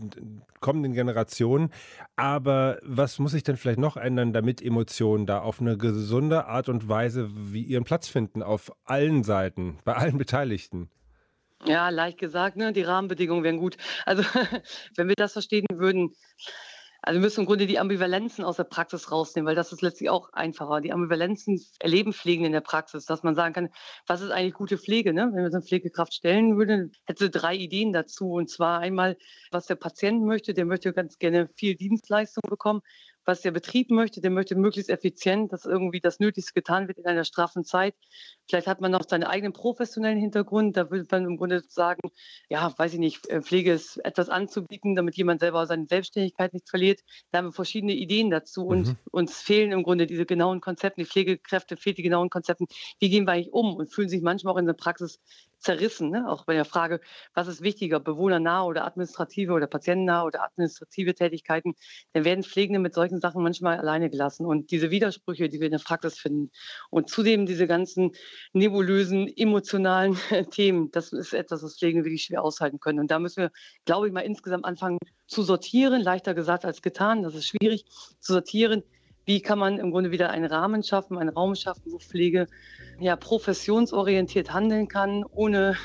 kommenden 0.60 0.92
Generationen. 0.92 1.70
Aber 2.16 2.78
was 2.82 3.18
muss 3.18 3.32
sich 3.32 3.42
denn 3.42 3.56
vielleicht 3.56 3.78
noch 3.78 3.96
ändern, 3.96 4.32
damit 4.32 4.62
Emotionen 4.62 5.26
da 5.26 5.40
auf 5.40 5.60
eine 5.60 5.76
gesunde 5.76 6.46
Art 6.46 6.68
und 6.68 6.88
Weise 6.88 7.28
wie 7.32 7.62
ihren 7.62 7.84
Platz 7.84 8.08
finden 8.08 8.42
auf 8.42 8.72
allen 8.84 9.22
Seiten, 9.22 9.78
bei 9.84 9.94
allen 9.94 10.18
Beteiligten? 10.18 10.90
Ja, 11.64 11.88
leicht 11.88 12.18
gesagt, 12.18 12.56
ne? 12.56 12.72
die 12.72 12.82
Rahmenbedingungen 12.82 13.42
wären 13.42 13.58
gut. 13.58 13.76
Also 14.06 14.22
wenn 14.96 15.08
wir 15.08 15.16
das 15.16 15.32
verstehen 15.32 15.66
würden, 15.72 16.14
also 17.02 17.20
wir 17.20 17.24
müssen 17.24 17.40
im 17.40 17.46
Grunde 17.46 17.66
die 17.66 17.78
Ambivalenzen 17.78 18.44
aus 18.44 18.56
der 18.56 18.64
Praxis 18.64 19.12
rausnehmen, 19.12 19.46
weil 19.46 19.54
das 19.54 19.72
ist 19.72 19.82
letztlich 19.82 20.10
auch 20.10 20.32
einfacher. 20.32 20.80
Die 20.80 20.92
Ambivalenzen 20.92 21.64
erleben 21.78 22.12
Pflegen 22.12 22.44
in 22.44 22.52
der 22.52 22.60
Praxis, 22.60 23.06
dass 23.06 23.22
man 23.22 23.34
sagen 23.36 23.54
kann, 23.54 23.68
was 24.06 24.20
ist 24.20 24.30
eigentlich 24.30 24.54
gute 24.54 24.78
Pflege? 24.78 25.12
Ne? 25.14 25.30
Wenn 25.32 25.44
wir 25.44 25.50
so 25.50 25.58
eine 25.58 25.64
Pflegekraft 25.64 26.12
stellen 26.12 26.58
würden, 26.58 26.92
hätte 27.06 27.24
sie 27.24 27.30
drei 27.30 27.54
Ideen 27.54 27.92
dazu. 27.92 28.32
Und 28.32 28.50
zwar 28.50 28.80
einmal, 28.80 29.16
was 29.52 29.66
der 29.66 29.76
Patient 29.76 30.24
möchte, 30.24 30.54
der 30.54 30.64
möchte 30.64 30.92
ganz 30.92 31.18
gerne 31.18 31.48
viel 31.54 31.76
Dienstleistung 31.76 32.42
bekommen 32.48 32.82
was 33.28 33.42
der 33.42 33.50
Betrieb 33.50 33.90
möchte. 33.90 34.22
Der 34.22 34.30
möchte 34.30 34.56
möglichst 34.56 34.88
effizient, 34.88 35.52
dass 35.52 35.66
irgendwie 35.66 36.00
das 36.00 36.18
Nötigste 36.18 36.54
getan 36.54 36.88
wird 36.88 36.98
in 36.98 37.04
einer 37.04 37.24
straffen 37.24 37.62
Zeit. 37.62 37.94
Vielleicht 38.48 38.66
hat 38.66 38.80
man 38.80 38.90
noch 38.90 39.06
seinen 39.06 39.24
eigenen 39.24 39.52
professionellen 39.52 40.18
Hintergrund. 40.18 40.78
Da 40.78 40.90
würde 40.90 41.06
man 41.10 41.26
im 41.26 41.36
Grunde 41.36 41.62
sagen, 41.68 42.00
ja, 42.48 42.72
weiß 42.76 42.94
ich 42.94 42.98
nicht, 42.98 43.28
äh, 43.28 43.42
Pflege 43.42 43.72
ist 43.72 43.98
etwas 43.98 44.30
anzubieten, 44.30 44.96
damit 44.96 45.16
jemand 45.16 45.40
selber 45.40 45.66
seine 45.66 45.86
Selbstständigkeit 45.86 46.54
nicht 46.54 46.70
verliert. 46.70 47.00
Da 47.30 47.38
haben 47.38 47.48
wir 47.48 47.52
verschiedene 47.52 47.92
Ideen 47.92 48.30
dazu 48.30 48.66
und 48.66 48.88
mhm. 48.88 48.96
uns 49.10 49.42
fehlen 49.42 49.72
im 49.72 49.82
Grunde 49.82 50.06
diese 50.06 50.24
genauen 50.24 50.62
Konzepte. 50.62 51.02
Die 51.02 51.06
Pflegekräfte 51.06 51.76
fehlen 51.76 51.96
die 51.96 52.02
genauen 52.02 52.30
Konzepte. 52.30 52.64
Wie 52.98 53.10
gehen 53.10 53.26
wir 53.26 53.32
eigentlich 53.32 53.52
um 53.52 53.76
und 53.76 53.92
fühlen 53.92 54.08
sich 54.08 54.22
manchmal 54.22 54.54
auch 54.54 54.58
in 54.58 54.66
der 54.66 54.72
Praxis 54.72 55.20
zerrissen, 55.58 56.10
ne? 56.10 56.28
auch 56.28 56.44
bei 56.44 56.54
der 56.54 56.64
Frage, 56.64 57.00
was 57.34 57.48
ist 57.48 57.62
wichtiger, 57.62 58.00
bewohnernahe 58.00 58.64
oder 58.64 58.84
administrative 58.84 59.52
oder 59.52 59.66
patientennahe 59.66 60.24
oder 60.24 60.44
administrative 60.44 61.14
Tätigkeiten, 61.14 61.74
dann 62.12 62.24
werden 62.24 62.44
Pflegende 62.44 62.78
mit 62.78 62.94
solchen 62.94 63.20
Sachen 63.20 63.42
manchmal 63.42 63.78
alleine 63.78 64.10
gelassen. 64.10 64.46
Und 64.46 64.70
diese 64.70 64.90
Widersprüche, 64.90 65.48
die 65.48 65.60
wir 65.60 65.66
in 65.66 65.72
der 65.72 65.78
Praxis 65.78 66.18
finden 66.18 66.50
und 66.90 67.10
zudem 67.10 67.46
diese 67.46 67.66
ganzen 67.66 68.12
nebulösen, 68.52 69.28
emotionalen 69.36 70.16
Themen, 70.50 70.90
das 70.92 71.12
ist 71.12 71.32
etwas, 71.32 71.62
was 71.62 71.78
Pflegende 71.78 72.04
wirklich 72.04 72.24
schwer 72.24 72.42
aushalten 72.42 72.80
können. 72.80 73.00
Und 73.00 73.10
da 73.10 73.18
müssen 73.18 73.42
wir, 73.42 73.50
glaube 73.84 74.06
ich, 74.06 74.12
mal 74.12 74.20
insgesamt 74.20 74.64
anfangen 74.64 74.98
zu 75.26 75.42
sortieren, 75.42 76.02
leichter 76.02 76.34
gesagt 76.34 76.64
als 76.64 76.82
getan, 76.82 77.22
das 77.22 77.34
ist 77.34 77.46
schwierig, 77.46 77.84
zu 78.20 78.32
sortieren, 78.32 78.82
wie 79.28 79.42
kann 79.42 79.58
man 79.58 79.78
im 79.78 79.90
Grunde 79.90 80.10
wieder 80.10 80.30
einen 80.30 80.46
Rahmen 80.46 80.82
schaffen, 80.82 81.18
einen 81.18 81.28
Raum 81.28 81.54
schaffen, 81.54 81.92
wo 81.92 81.98
Pflege 81.98 82.46
ja, 82.98 83.14
professionsorientiert 83.14 84.54
handeln 84.54 84.88
kann, 84.88 85.22
ohne 85.22 85.76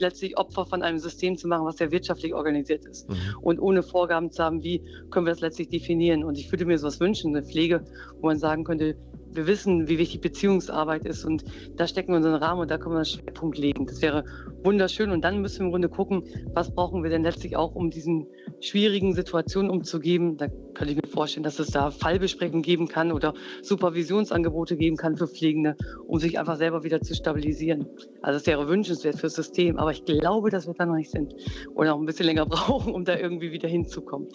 letztlich 0.00 0.38
Opfer 0.38 0.66
von 0.66 0.82
einem 0.82 0.98
System 0.98 1.36
zu 1.36 1.48
machen, 1.48 1.64
was 1.64 1.76
sehr 1.76 1.90
wirtschaftlich 1.90 2.34
organisiert 2.34 2.84
ist. 2.84 3.08
Mhm. 3.08 3.16
Und 3.40 3.58
ohne 3.60 3.82
Vorgaben 3.82 4.30
zu 4.30 4.42
haben, 4.42 4.62
wie 4.62 4.82
können 5.10 5.26
wir 5.26 5.32
das 5.32 5.40
letztlich 5.40 5.68
definieren. 5.68 6.24
Und 6.24 6.38
ich 6.38 6.50
würde 6.50 6.64
mir 6.64 6.78
sowas 6.78 7.00
wünschen, 7.00 7.34
eine 7.34 7.44
Pflege, 7.44 7.84
wo 8.20 8.26
man 8.26 8.38
sagen 8.38 8.64
könnte, 8.64 8.96
wir 9.32 9.46
wissen, 9.46 9.88
wie 9.88 9.98
wichtig 9.98 10.20
Beziehungsarbeit 10.20 11.04
ist 11.04 11.24
und 11.24 11.44
da 11.76 11.86
stecken 11.86 12.12
wir 12.12 12.16
unseren 12.16 12.34
Rahmen 12.34 12.62
und 12.62 12.70
da 12.70 12.78
können 12.78 12.94
wir 12.94 12.98
einen 12.98 13.04
Schwerpunkt 13.04 13.58
legen. 13.58 13.86
Das 13.86 14.00
wäre 14.02 14.24
wunderschön 14.64 15.10
und 15.10 15.22
dann 15.22 15.40
müssen 15.40 15.60
wir 15.60 15.66
im 15.66 15.70
Grunde 15.70 15.88
gucken, 15.88 16.24
was 16.54 16.74
brauchen 16.74 17.02
wir 17.02 17.10
denn 17.10 17.22
letztlich 17.22 17.56
auch, 17.56 17.74
um 17.74 17.90
diesen 17.90 18.26
schwierigen 18.60 19.14
Situationen 19.14 19.70
umzugehen. 19.70 20.36
Da 20.36 20.48
könnte 20.74 20.94
ich 20.94 21.02
mir 21.02 21.08
vorstellen, 21.08 21.44
dass 21.44 21.58
es 21.58 21.68
da 21.68 21.90
Fallbesprechungen 21.90 22.62
geben 22.62 22.88
kann 22.88 23.12
oder 23.12 23.34
Supervisionsangebote 23.62 24.76
geben 24.76 24.96
kann 24.96 25.16
für 25.16 25.28
Pflegende, 25.28 25.76
um 26.06 26.18
sich 26.18 26.38
einfach 26.38 26.56
selber 26.56 26.84
wieder 26.84 27.00
zu 27.00 27.14
stabilisieren. 27.14 27.86
Also 28.22 28.38
es 28.38 28.46
wäre 28.46 28.68
wünschenswert 28.68 29.18
fürs 29.18 29.34
System, 29.34 29.78
aber 29.88 29.94
ich 29.94 30.04
glaube, 30.04 30.50
dass 30.50 30.66
wir 30.66 30.74
da 30.74 30.84
noch 30.84 30.96
nicht 30.96 31.10
sind 31.10 31.34
oder 31.74 31.94
auch 31.94 31.98
ein 31.98 32.04
bisschen 32.04 32.26
länger 32.26 32.44
brauchen, 32.46 32.92
um 32.92 33.04
da 33.04 33.16
irgendwie 33.16 33.52
wieder 33.52 33.68
hinzukommen. 33.68 34.28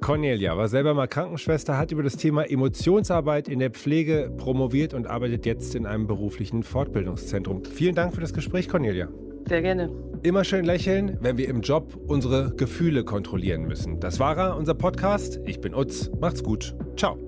Cornelia 0.00 0.56
war 0.56 0.68
selber 0.68 0.94
mal 0.94 1.08
Krankenschwester, 1.08 1.76
hat 1.76 1.92
über 1.92 2.02
das 2.02 2.16
Thema 2.16 2.44
Emotionsarbeit 2.44 3.48
in 3.48 3.58
der 3.58 3.70
Pflege 3.70 4.32
promoviert 4.38 4.94
und 4.94 5.06
arbeitet 5.06 5.44
jetzt 5.44 5.74
in 5.74 5.84
einem 5.86 6.06
beruflichen 6.06 6.62
Fortbildungszentrum. 6.62 7.64
Vielen 7.64 7.96
Dank 7.96 8.14
für 8.14 8.20
das 8.20 8.32
Gespräch, 8.32 8.68
Cornelia. 8.68 9.08
Sehr 9.48 9.60
gerne. 9.60 9.90
Immer 10.22 10.44
schön 10.44 10.64
lächeln, 10.64 11.18
wenn 11.20 11.36
wir 11.36 11.48
im 11.48 11.60
Job 11.60 11.98
unsere 12.06 12.54
Gefühle 12.56 13.04
kontrollieren 13.04 13.62
müssen. 13.66 14.00
Das 14.00 14.20
war 14.20 14.36
er, 14.38 14.56
unser 14.56 14.74
Podcast. 14.74 15.40
Ich 15.44 15.60
bin 15.60 15.74
Utz. 15.74 16.10
Macht's 16.20 16.42
gut. 16.42 16.74
Ciao. 16.96 17.27